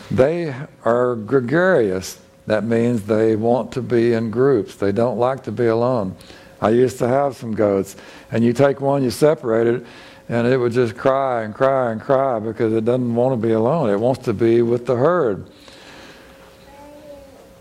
[0.09, 0.55] They
[0.85, 2.21] are gregarious.
[2.45, 4.75] That means they want to be in groups.
[4.75, 6.15] They don't like to be alone.
[6.61, 7.97] I used to have some goats,
[8.31, 9.85] and you take one, you separate it,
[10.29, 13.53] and it would just cry and cry and cry because it doesn't want to be
[13.53, 13.89] alone.
[13.89, 15.49] It wants to be with the herd.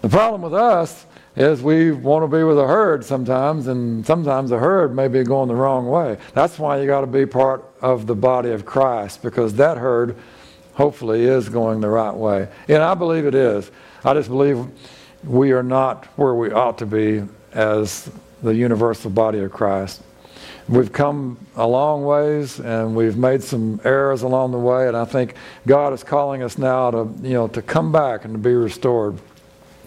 [0.03, 1.07] The problem with us
[1.37, 5.23] is we want to be with a herd sometimes, and sometimes the herd may be
[5.23, 6.17] going the wrong way.
[6.33, 10.17] That's why you got to be part of the body of Christ, because that herd
[10.75, 12.49] hopefully is going the right way.
[12.69, 13.71] And I believe it is.
[14.05, 14.67] I just believe
[15.25, 18.11] we are not where we ought to be as
[18.43, 20.03] the universal body of Christ.
[20.69, 25.05] We've come a long ways and we've made some errors along the way, and I
[25.05, 25.35] think
[25.67, 29.19] God is calling us now to, you know, to come back and to be restored.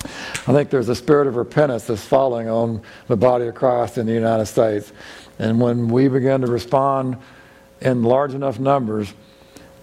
[0.04, 4.06] I think there's a spirit of repentance that's falling on the body of Christ in
[4.06, 4.92] the United States.
[5.38, 7.18] And when we begin to respond
[7.82, 9.14] in large enough numbers,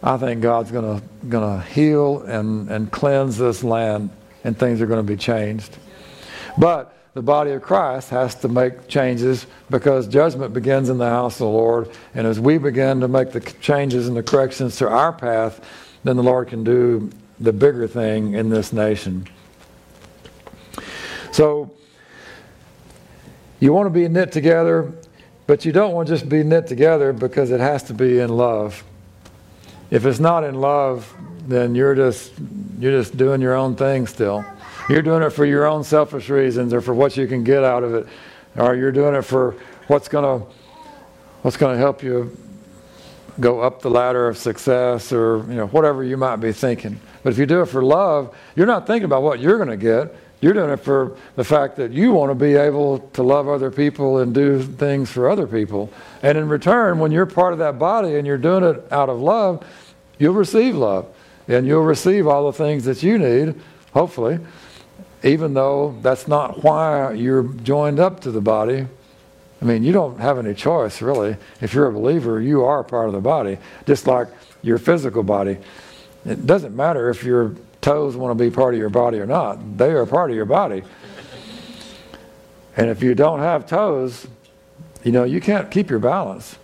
[0.02, 4.10] I think God's going to heal and, and cleanse this land,
[4.44, 5.76] and things are going to be changed.
[6.58, 11.34] But the body of Christ has to make changes because judgment begins in the house
[11.34, 11.90] of the Lord.
[12.14, 15.60] And as we begin to make the changes and the corrections to our path,
[16.04, 17.10] then the Lord can do
[17.40, 19.26] the bigger thing in this nation.
[21.36, 21.70] So,
[23.60, 24.90] you want to be knit together,
[25.46, 28.30] but you don't want to just be knit together because it has to be in
[28.30, 28.82] love.
[29.90, 31.14] If it's not in love,
[31.46, 32.32] then you're just
[32.78, 34.46] you're just doing your own thing still.
[34.88, 37.84] You're doing it for your own selfish reasons or for what you can get out
[37.84, 38.06] of it,
[38.56, 39.56] or you're doing it for
[39.88, 40.38] what's gonna
[41.42, 42.34] what's gonna help you
[43.40, 46.98] go up the ladder of success or you know whatever you might be thinking.
[47.22, 50.14] But if you do it for love, you're not thinking about what you're to get.
[50.40, 53.70] You're doing it for the fact that you want to be able to love other
[53.70, 55.90] people and do things for other people.
[56.22, 59.18] And in return, when you're part of that body and you're doing it out of
[59.18, 59.66] love,
[60.18, 61.06] you'll receive love.
[61.48, 63.54] And you'll receive all the things that you need,
[63.92, 64.40] hopefully,
[65.22, 68.86] even though that's not why you're joined up to the body.
[69.62, 71.36] I mean, you don't have any choice, really.
[71.60, 74.28] If you're a believer, you are part of the body, just like
[74.60, 75.58] your physical body.
[76.24, 77.54] It doesn't matter if your
[77.86, 80.44] toes want to be part of your body or not, they are part of your
[80.44, 80.82] body.
[82.76, 84.26] And if you don't have toes,
[85.02, 86.58] you know, you can't keep your balance.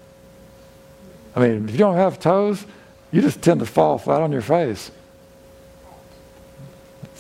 [1.35, 2.67] I mean, if you don't have toes,
[3.11, 4.91] you just tend to fall flat on your face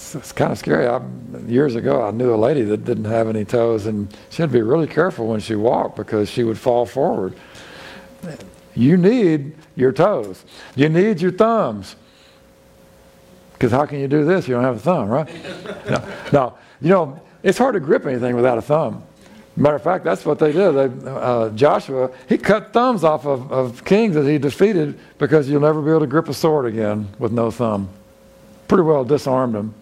[0.03, 0.87] it's, it's kind of scary.
[0.87, 1.01] I,
[1.47, 4.53] years ago, I knew a lady that didn't have any toes, and she had to
[4.53, 7.35] be really careful when she walked because she would fall forward.
[8.75, 10.45] You need your toes.
[10.75, 11.97] You need your thumbs.
[13.63, 14.49] Because how can you do this?
[14.49, 15.29] You don't have a thumb, right?
[15.89, 19.05] no, no, you know, it's hard to grip anything without a thumb.
[19.55, 20.73] Matter of fact, that's what they did.
[20.73, 25.61] They, uh, Joshua, he cut thumbs off of, of kings that he defeated because you'll
[25.61, 27.89] never be able to grip a sword again with no thumb.
[28.67, 29.75] Pretty well disarmed them.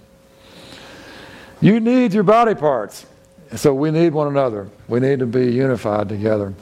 [1.63, 3.07] You need your body parts.
[3.57, 4.69] So we need one another.
[4.89, 6.53] We need to be unified together.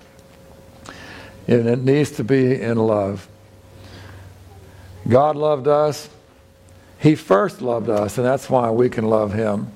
[1.48, 3.26] And it needs to be in love.
[5.08, 6.10] God loved us.
[6.98, 9.70] He first loved us, and that's why we can love Him.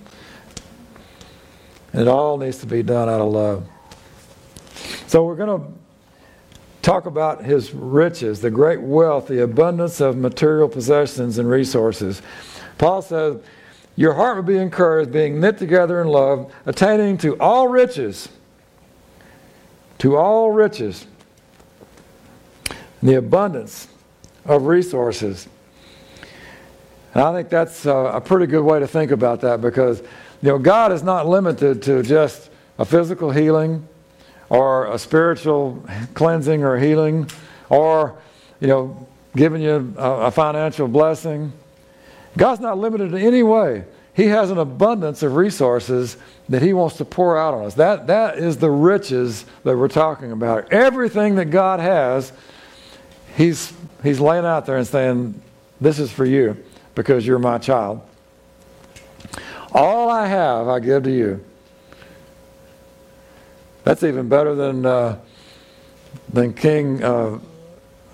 [1.92, 3.68] And it all needs to be done out of love.
[5.06, 5.72] So we're going to
[6.80, 12.22] talk about His riches, the great wealth, the abundance of material possessions and resources.
[12.78, 13.36] Paul says,
[13.94, 18.28] your heart will be encouraged, being knit together in love, attaining to all riches,
[19.98, 21.06] to all riches,
[23.02, 23.88] the abundance
[24.46, 25.46] of resources.
[27.14, 30.58] And I think that's a, pretty good way to think about that because, you know,
[30.58, 33.86] God is not limited to just a physical healing
[34.48, 35.84] or a spiritual
[36.14, 37.28] cleansing or healing
[37.68, 38.18] or,
[38.60, 39.06] you know,
[39.36, 41.52] giving you a, a financial blessing.
[42.36, 43.84] God's not limited in any way.
[44.14, 46.16] He has an abundance of resources
[46.48, 47.74] that He wants to pour out on us.
[47.74, 50.72] That, that is the riches that we're talking about.
[50.72, 52.32] Everything that God has,
[53.36, 53.72] He's,
[54.02, 55.40] he's laying out there and saying,
[55.80, 56.62] This is for you
[56.94, 58.00] because you're my child.
[59.72, 61.44] All I have, I give to you.
[63.84, 65.18] That's even better than, uh,
[66.32, 67.02] than King.
[67.02, 67.38] Uh,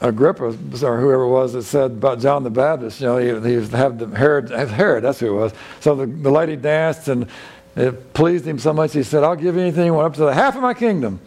[0.00, 3.66] Agrippa or whoever it was that said about John the Baptist, you know, he, he
[3.76, 5.52] had the Herod, Herod, that's who it was.
[5.80, 7.26] So the, the lady danced and
[7.74, 10.34] it pleased him so much he said, I'll give you anything, went up to the
[10.34, 11.20] half of my kingdom.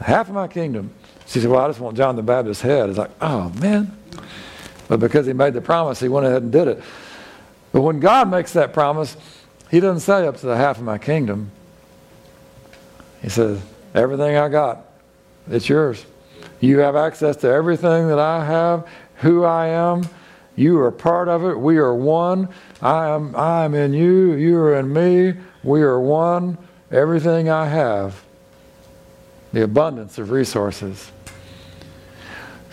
[0.00, 0.92] Half of my kingdom.
[1.26, 2.88] She said, Well, I just want John the Baptist's head.
[2.88, 3.96] It's like, oh man.
[4.88, 6.82] But because he made the promise, he went ahead and did it.
[7.72, 9.16] But when God makes that promise,
[9.70, 11.50] he doesn't say up to the half of my kingdom.
[13.22, 13.60] He says,
[13.94, 14.84] Everything I got,
[15.48, 16.04] it's yours.
[16.60, 20.08] You have access to everything that I have, who I am.
[20.56, 21.58] You are part of it.
[21.58, 22.48] We are one.
[22.80, 24.34] I am, I am in you.
[24.34, 25.34] You are in me.
[25.62, 26.58] We are one.
[26.90, 28.22] Everything I have,
[29.52, 31.10] the abundance of resources.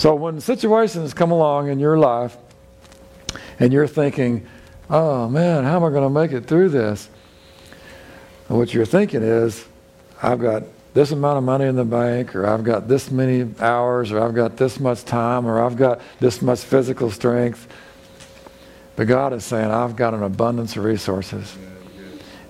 [0.01, 2.35] So when situations come along in your life
[3.59, 4.47] and you're thinking,
[4.89, 7.07] oh man, how am I going to make it through this?
[8.49, 9.63] And what you're thinking is,
[10.23, 10.63] I've got
[10.95, 14.33] this amount of money in the bank, or I've got this many hours, or I've
[14.33, 17.67] got this much time, or I've got this much physical strength.
[18.95, 21.55] But God is saying, I've got an abundance of resources.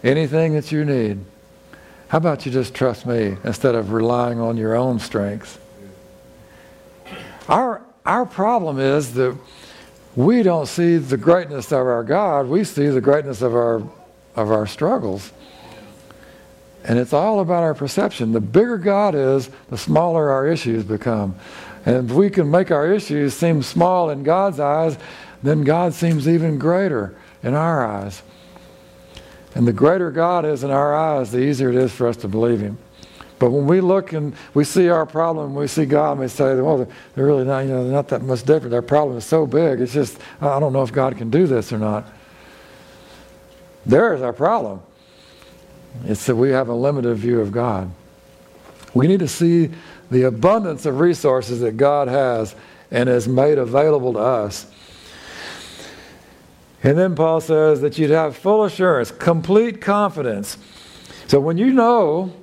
[0.05, 1.19] anything that you need.
[2.07, 5.57] How about you just trust me instead of relying on your own strengths?
[7.51, 9.37] Our, our problem is that
[10.15, 13.83] we don't see the greatness of our God, we see the greatness of our,
[14.35, 15.33] of our struggles.
[16.85, 18.31] And it's all about our perception.
[18.31, 21.35] The bigger God is, the smaller our issues become.
[21.85, 24.97] And if we can make our issues seem small in God's eyes,
[25.43, 27.13] then God seems even greater
[27.43, 28.23] in our eyes.
[29.55, 32.29] And the greater God is in our eyes, the easier it is for us to
[32.29, 32.77] believe Him.
[33.41, 36.53] But when we look and we see our problem, we see God, and we say,
[36.61, 38.69] well, they're really not, you know, they're not that much different.
[38.69, 41.73] Their problem is so big, it's just, I don't know if God can do this
[41.73, 42.05] or not.
[43.83, 44.83] There is our problem.
[46.05, 47.89] It's that we have a limited view of God.
[48.93, 49.71] We need to see
[50.11, 52.53] the abundance of resources that God has
[52.91, 54.67] and has made available to us.
[56.83, 60.59] And then Paul says that you'd have full assurance, complete confidence.
[61.25, 62.33] So when you know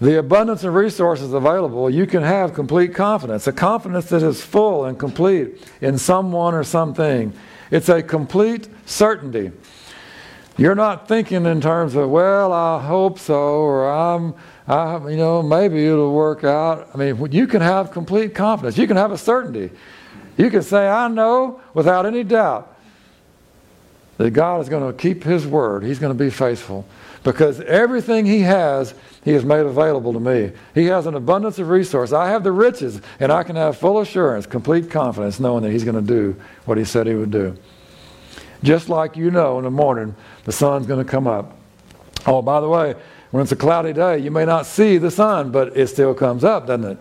[0.00, 3.46] the abundance of resources available, you can have complete confidence.
[3.46, 7.32] A confidence that is full and complete in someone or something.
[7.70, 9.50] It's a complete certainty.
[10.56, 14.34] You're not thinking in terms of, well, I hope so, or I'm,
[14.66, 16.90] I, you know, maybe it'll work out.
[16.94, 18.76] I mean, you can have complete confidence.
[18.76, 19.70] You can have a certainty.
[20.36, 22.76] You can say, I know without any doubt
[24.16, 25.84] that God is going to keep His word.
[25.84, 26.86] He's going to be faithful.
[27.28, 30.50] Because everything He has, He has made available to me.
[30.74, 32.14] He has an abundance of resources.
[32.14, 35.84] I have the riches, and I can have full assurance, complete confidence, knowing that He's
[35.84, 37.54] going to do what He said He would do.
[38.62, 41.54] Just like you know in the morning the sun's going to come up.
[42.26, 42.94] Oh, by the way,
[43.30, 46.44] when it's a cloudy day, you may not see the sun, but it still comes
[46.44, 46.98] up, doesn't it?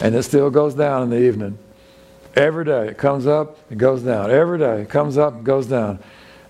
[0.00, 1.60] And it still goes down in the evening.
[2.34, 4.32] Every day it comes up, it goes down.
[4.32, 6.00] Every day it comes up, it goes down.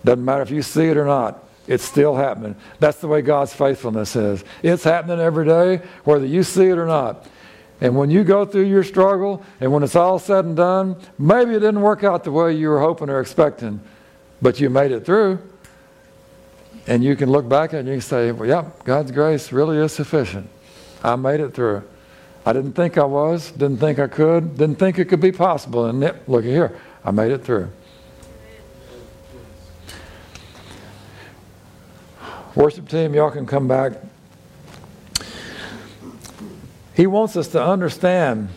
[0.06, 2.56] Doesn't matter if you see it or not, it's still happening.
[2.80, 4.42] That's the way God's faithfulness is.
[4.60, 7.28] It's happening every day, whether you see it or not.
[7.80, 11.52] And when you go through your struggle, and when it's all said and done, maybe
[11.52, 13.80] it didn't work out the way you were hoping or expecting,
[14.42, 15.38] but you made it through.
[16.88, 19.92] And you can look back and you can say, well, yep, God's grace really is
[19.92, 20.50] sufficient.
[21.04, 21.84] I made it through.
[22.44, 25.86] I didn't think I was, didn't think I could, didn't think it could be possible.
[25.86, 27.70] And it, look here, I made it through.
[32.56, 33.92] Worship team, y'all can come back.
[36.94, 38.48] He wants us to understand.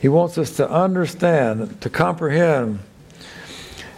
[0.00, 2.78] He wants us to understand, to comprehend.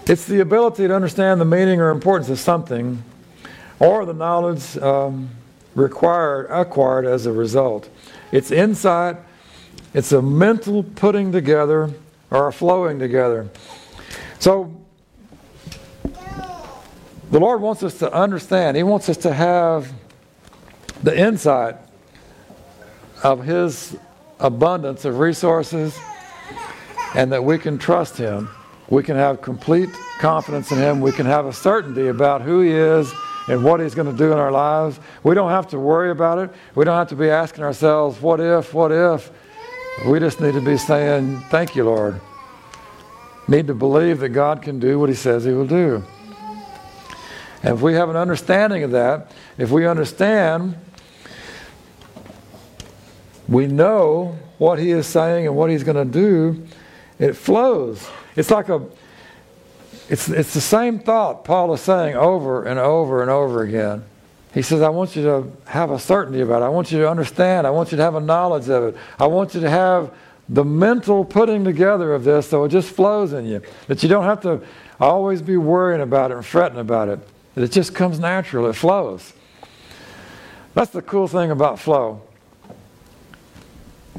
[0.07, 3.03] It's the ability to understand the meaning or importance of something
[3.79, 5.29] or the knowledge um,
[5.75, 7.91] required, acquired as a result.
[8.33, 9.17] It's insight,
[9.93, 11.91] it's a mental putting together
[12.31, 13.51] or a flowing together.
[14.39, 14.80] So,
[17.31, 19.93] the Lord wants us to understand, He wants us to have
[21.03, 21.77] the insight
[23.23, 23.97] of His
[24.39, 25.97] abundance of resources
[27.15, 28.49] and that we can trust Him.
[28.89, 31.01] We can have complete confidence in Him.
[31.01, 33.13] We can have a certainty about who He is
[33.49, 34.99] and what He's going to do in our lives.
[35.23, 36.51] We don't have to worry about it.
[36.75, 39.31] We don't have to be asking ourselves, what if, what if?
[40.07, 42.21] We just need to be saying, Thank you, Lord.
[43.47, 46.03] Need to believe that God can do what He says He will do.
[47.63, 50.77] And if we have an understanding of that, if we understand,
[53.49, 56.67] we know what He is saying and what He's going to do,
[57.19, 58.09] it flows.
[58.37, 58.87] It's like a
[60.11, 64.05] it's, it's the same thought Paul is saying over and over and over again.
[64.53, 66.65] He says, I want you to have a certainty about it.
[66.65, 67.65] I want you to understand.
[67.65, 68.97] I want you to have a knowledge of it.
[69.21, 70.13] I want you to have
[70.49, 73.63] the mental putting together of this so it just flows in you.
[73.87, 74.61] That you don't have to
[74.99, 77.21] always be worrying about it and fretting about it.
[77.57, 78.69] It just comes natural.
[78.69, 79.33] It flows.
[80.75, 82.23] That's the cool thing about flow.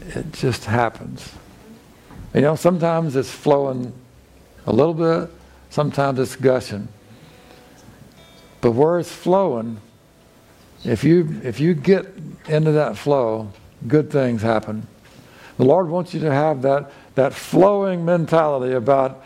[0.01, 1.33] It just happens.
[2.33, 3.93] You know, sometimes it's flowing
[4.65, 5.29] a little bit,
[5.71, 6.89] Sometimes it's gushing.
[8.59, 9.77] But where it's flowing,
[10.83, 12.07] if you, if you get
[12.49, 13.51] into that flow,
[13.87, 14.85] good things happen.
[15.57, 19.23] The Lord wants you to have that, that flowing mentality about,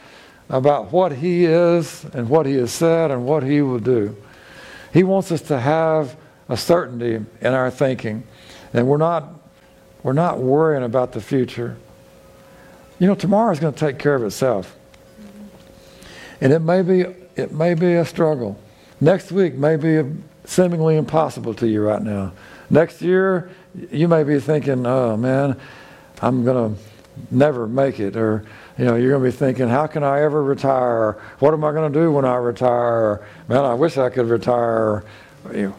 [0.50, 4.16] about what He is and what He has said and what He will do.
[4.94, 6.16] He wants us to have
[6.48, 8.24] a certainty in our thinking.
[8.74, 9.30] And we're not,
[10.04, 11.78] we're not worrying about the future.
[13.00, 14.76] You know, tomorrow is going to take care of itself.
[16.40, 17.06] And it may be,
[17.36, 18.60] it may be a struggle.
[19.02, 20.04] Next week may be
[20.46, 22.34] seemingly impossible to you right now.
[22.70, 23.50] Next year,
[23.92, 25.60] you may be thinking, oh man,
[26.22, 26.82] I'm going to
[27.32, 28.46] never make it, or
[28.78, 31.14] you know, you're going to be thinking, how can I ever retire?
[31.40, 33.26] What am I going to do when I retire?
[33.48, 35.06] Man, I wish I could retire.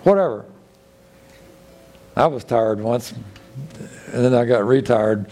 [0.05, 0.47] Whatever.
[2.16, 5.27] I was tired once, and then I got retired.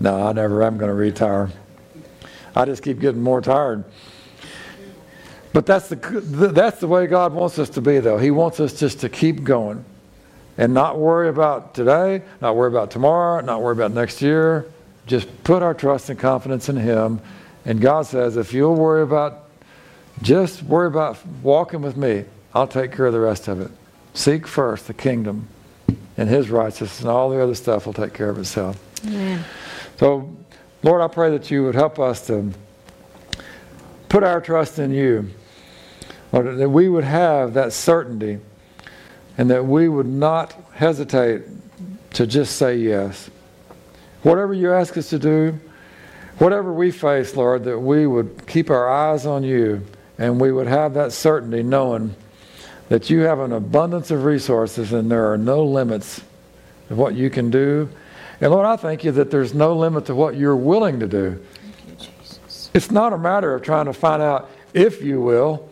[0.00, 1.50] No, I never am going to retire.
[2.56, 3.84] I just keep getting more tired.
[5.52, 5.96] But that's the,
[6.52, 8.18] that's the way God wants us to be, though.
[8.18, 9.84] He wants us just to keep going
[10.58, 14.66] and not worry about today, not worry about tomorrow, not worry about next year.
[15.06, 17.20] Just put our trust and confidence in Him.
[17.64, 19.48] And God says, if you'll worry about,
[20.22, 22.24] just worry about walking with me,
[22.54, 23.70] I'll take care of the rest of it.
[24.14, 25.48] Seek first the kingdom
[26.16, 28.78] and His righteousness, and all the other stuff will take care of itself.
[29.98, 30.34] So,
[30.82, 32.52] Lord, I pray that you would help us to
[34.08, 35.30] put our trust in you.
[36.32, 38.38] Lord, that we would have that certainty
[39.36, 41.42] and that we would not hesitate
[42.12, 43.30] to just say yes.
[44.24, 45.60] Whatever you ask us to do,
[46.38, 49.84] whatever we face, Lord, that we would keep our eyes on you
[50.16, 52.16] and we would have that certainty knowing
[52.88, 56.22] that you have an abundance of resources and there are no limits
[56.88, 57.88] of what you can do.
[58.40, 61.44] And Lord, I thank you that there's no limit to what you're willing to do.
[62.72, 65.68] It's not a matter of trying to find out if you will.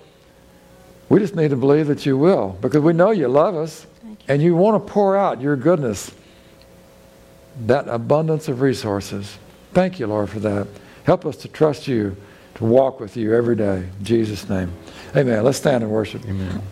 [1.08, 3.86] We just need to believe that you will because we know you love us
[4.28, 6.12] and you want to pour out your goodness,
[7.66, 9.38] that abundance of resources.
[9.72, 10.66] Thank you, Lord, for that.
[11.04, 12.16] Help us to trust you,
[12.54, 13.88] to walk with you every day.
[13.98, 14.72] In Jesus' name.
[15.16, 15.42] Amen.
[15.42, 16.24] Let's stand and worship.
[16.24, 16.62] Amen.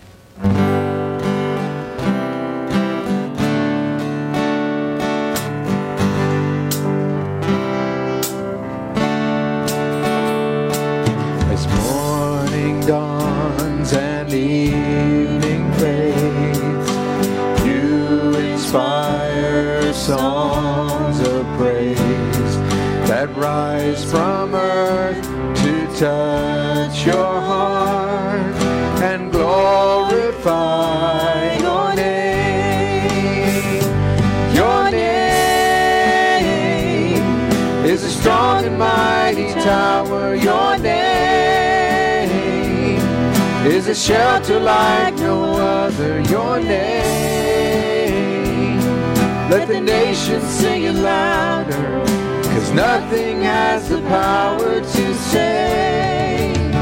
[49.50, 52.04] Let the nations sing it louder.
[52.52, 56.72] Cause nothing has the power to save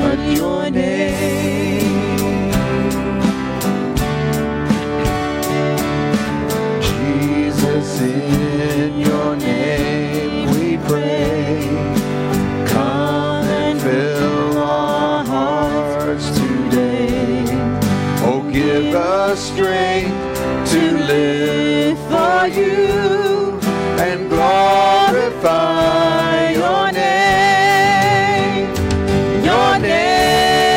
[0.00, 2.50] but your name.
[6.82, 11.68] Jesus, in your name we pray.
[12.66, 17.44] Come and fill our hearts today.
[18.24, 20.21] Oh, give us strength
[20.72, 20.82] to
[21.12, 22.80] live for you
[24.06, 28.68] and glorify your name.
[29.44, 30.74] Your name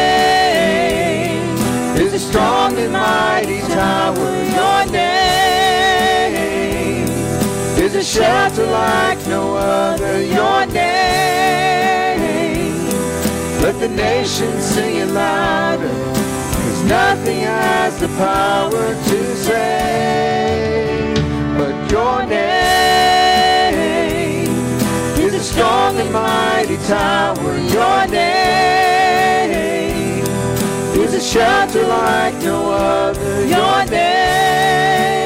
[1.98, 4.32] is a strong and mighty tower.
[4.60, 7.08] Your name
[7.86, 10.22] is a shelter like no other.
[10.22, 10.84] Your name.
[13.62, 16.25] Let the nations sing it louder.
[16.88, 21.16] Nothing has the power to save
[21.58, 23.66] but your name
[25.18, 27.58] is a strong and mighty tower.
[27.58, 29.46] Your name
[30.96, 33.46] is a shelter like no other.
[33.46, 35.26] Your name.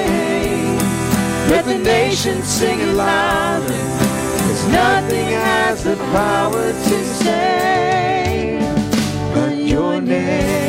[1.49, 3.67] Let the nations sing it louder.
[3.67, 8.61] Cause nothing has the power to save
[9.33, 10.68] but your name.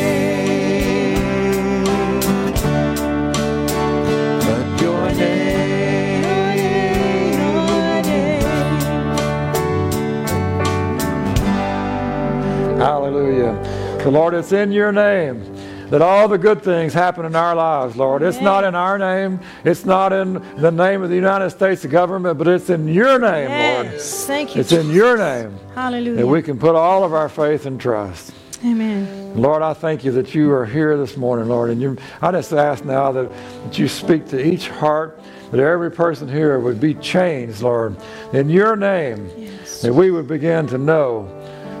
[14.03, 15.43] The Lord, it's in your name
[15.91, 18.23] that all the good things happen in our lives, Lord.
[18.23, 22.37] It's not in our name, it's not in the name of the United States government,
[22.39, 23.49] but it's in your name,
[23.85, 24.01] Lord.
[24.01, 24.61] Thank you.
[24.61, 26.15] It's in your name Hallelujah.
[26.17, 28.33] that we can put all of our faith and trust.
[28.65, 29.39] Amen.
[29.39, 31.69] Lord, I thank you that you are here this morning, Lord.
[31.69, 33.29] And you, I just ask now that,
[33.65, 35.19] that you speak to each heart,
[35.51, 37.95] that every person here would be changed, Lord,
[38.33, 39.81] in your name, Yes.
[39.81, 41.27] that we would begin to know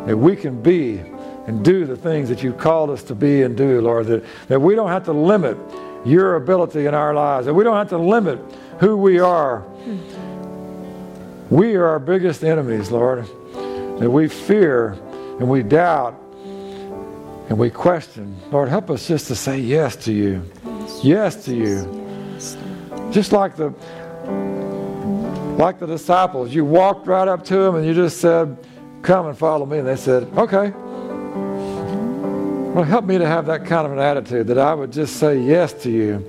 [0.05, 1.01] that we can be
[1.51, 4.61] and do the things that you called us to be and do, Lord, that, that
[4.61, 5.57] we don't have to limit
[6.05, 8.39] your ability in our lives, that we don't have to limit
[8.79, 9.65] who we are.
[11.49, 13.25] We are our biggest enemies, Lord,
[13.99, 14.91] that we fear
[15.39, 18.33] and we doubt and we question.
[18.49, 20.49] Lord, help us just to say yes to you.
[21.03, 22.39] Yes to you.
[23.11, 23.73] Just like the
[25.57, 28.57] like the disciples, you walked right up to them and you just said,
[29.01, 29.79] Come and follow me.
[29.79, 30.71] And they said, Okay.
[32.73, 35.37] Well, help me to have that kind of an attitude that I would just say
[35.37, 36.25] yes to you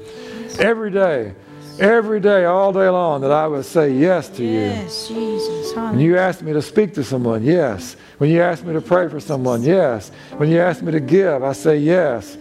[0.58, 1.34] every day,
[1.78, 4.62] every day, all day long, that I would say yes to you.
[4.62, 5.76] Yes, Jesus.
[5.76, 7.94] When you ask me to speak to someone, yes.
[8.18, 10.10] When you ask me to pray for someone, yes.
[10.36, 12.36] When you ask me to give, I say yes.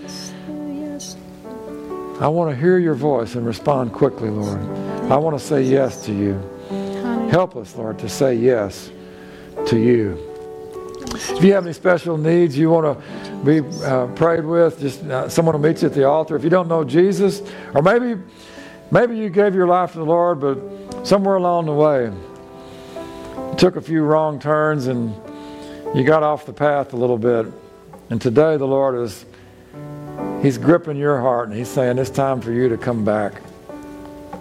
[2.19, 4.61] I want to hear your voice and respond quickly, Lord.
[5.11, 6.34] I want to say yes to you.
[7.30, 8.90] Help us, Lord, to say yes
[9.68, 10.31] to you.
[11.13, 15.27] If you have any special needs you want to be uh, prayed with, just uh,
[15.29, 16.35] someone will meet you at the altar.
[16.35, 17.41] If you don't know Jesus,
[17.73, 18.21] or maybe
[18.91, 22.11] maybe you gave your life to the Lord, but somewhere along the way
[23.57, 25.13] took a few wrong turns and
[25.95, 27.45] you got off the path a little bit.
[28.09, 29.25] And today the Lord is
[30.41, 33.41] He's gripping your heart and He's saying it's time for you to come back.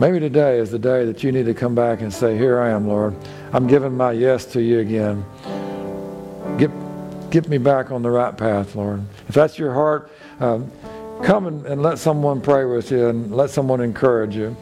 [0.01, 2.70] Maybe today is the day that you need to come back and say, Here I
[2.70, 3.14] am, Lord.
[3.52, 5.24] I'm giving my yes to you again.
[7.31, 9.02] Get, me back on the right path, Lord.
[9.28, 10.70] If that's your heart, um,
[11.23, 14.57] come and, and let someone pray with you and let someone encourage you.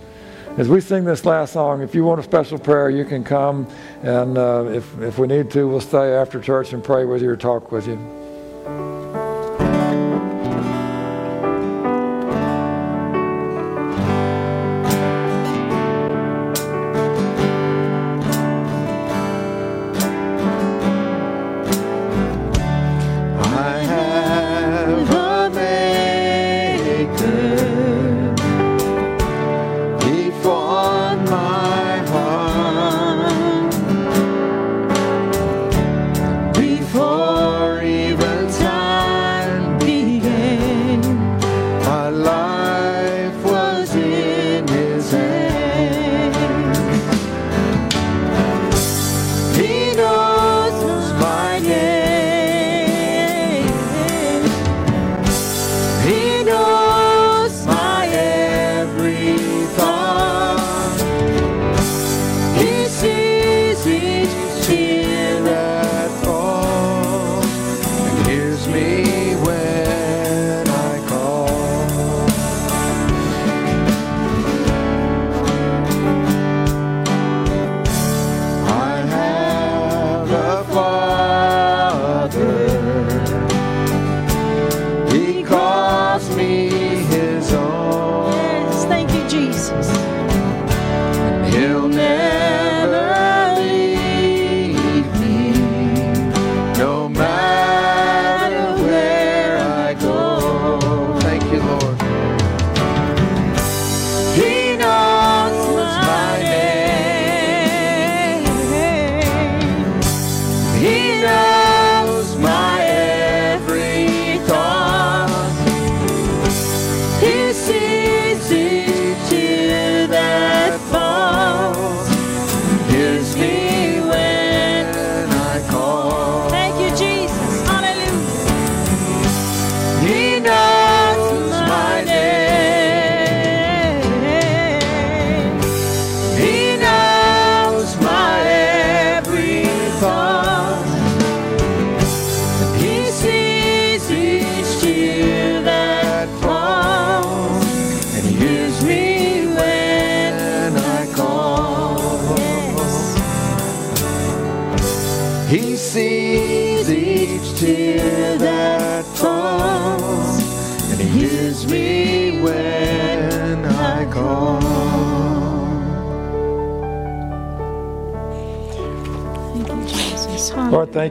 [0.59, 3.69] As we sing this last song, if you want a special prayer, you can come.
[4.03, 7.31] And uh, if, if we need to, we'll stay after church and pray with you
[7.31, 8.18] or talk with you.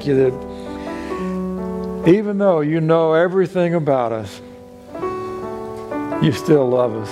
[0.08, 4.42] You that even though you know everything about us,
[6.24, 7.10] you still love us.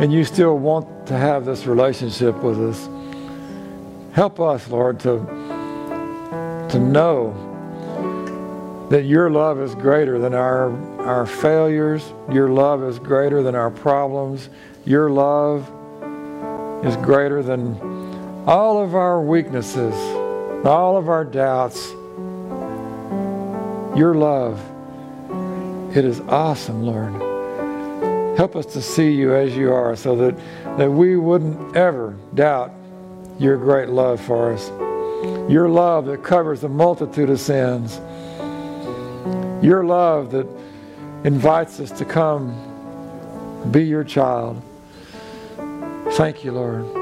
[0.00, 2.88] And you still want to have this relationship with us.
[4.12, 5.18] Help us, Lord, to,
[6.70, 7.34] to know
[8.90, 10.70] that your love is greater than our,
[11.00, 12.12] our failures.
[12.30, 14.48] Your love is greater than our problems.
[14.84, 15.68] Your love
[16.84, 17.76] is greater than
[18.46, 19.94] all of our weaknesses,
[20.64, 21.90] all of our doubts.
[23.96, 24.60] Your love,
[25.96, 27.30] it is awesome, Lord.
[28.36, 30.36] Help us to see you as you are so that,
[30.78, 32.72] that we wouldn't ever doubt
[33.38, 34.68] your great love for us.
[35.50, 37.98] Your love that covers a multitude of sins.
[39.64, 40.46] Your love that
[41.24, 42.66] invites us to come
[43.70, 44.62] be your child.
[46.12, 46.99] Thank you, Lord.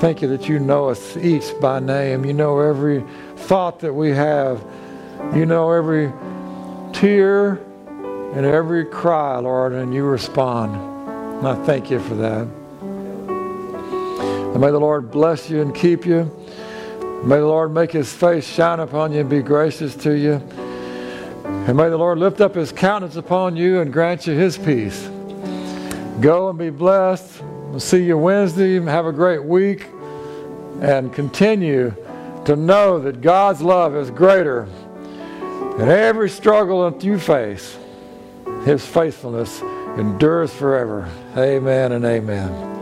[0.00, 2.26] Thank you that you know us each by name.
[2.26, 3.02] You know every
[3.36, 4.62] thought that we have.
[5.34, 6.12] You know every
[6.92, 7.52] tear
[8.34, 10.76] and every cry, Lord, and you respond.
[11.38, 12.46] And I thank you for that.
[14.52, 16.24] And may the Lord bless you and keep you.
[17.24, 20.34] May the Lord make his face shine upon you and be gracious to you.
[21.44, 25.08] And may the Lord lift up his countenance upon you and grant you his peace.
[26.20, 27.42] Go and be blessed.
[27.78, 28.80] See you Wednesday.
[28.80, 29.86] Have a great week.
[30.80, 31.94] And continue
[32.44, 34.68] to know that God's love is greater
[35.78, 37.76] than every struggle that you face.
[38.64, 39.60] His faithfulness
[39.98, 41.08] endures forever.
[41.36, 42.75] Amen and amen.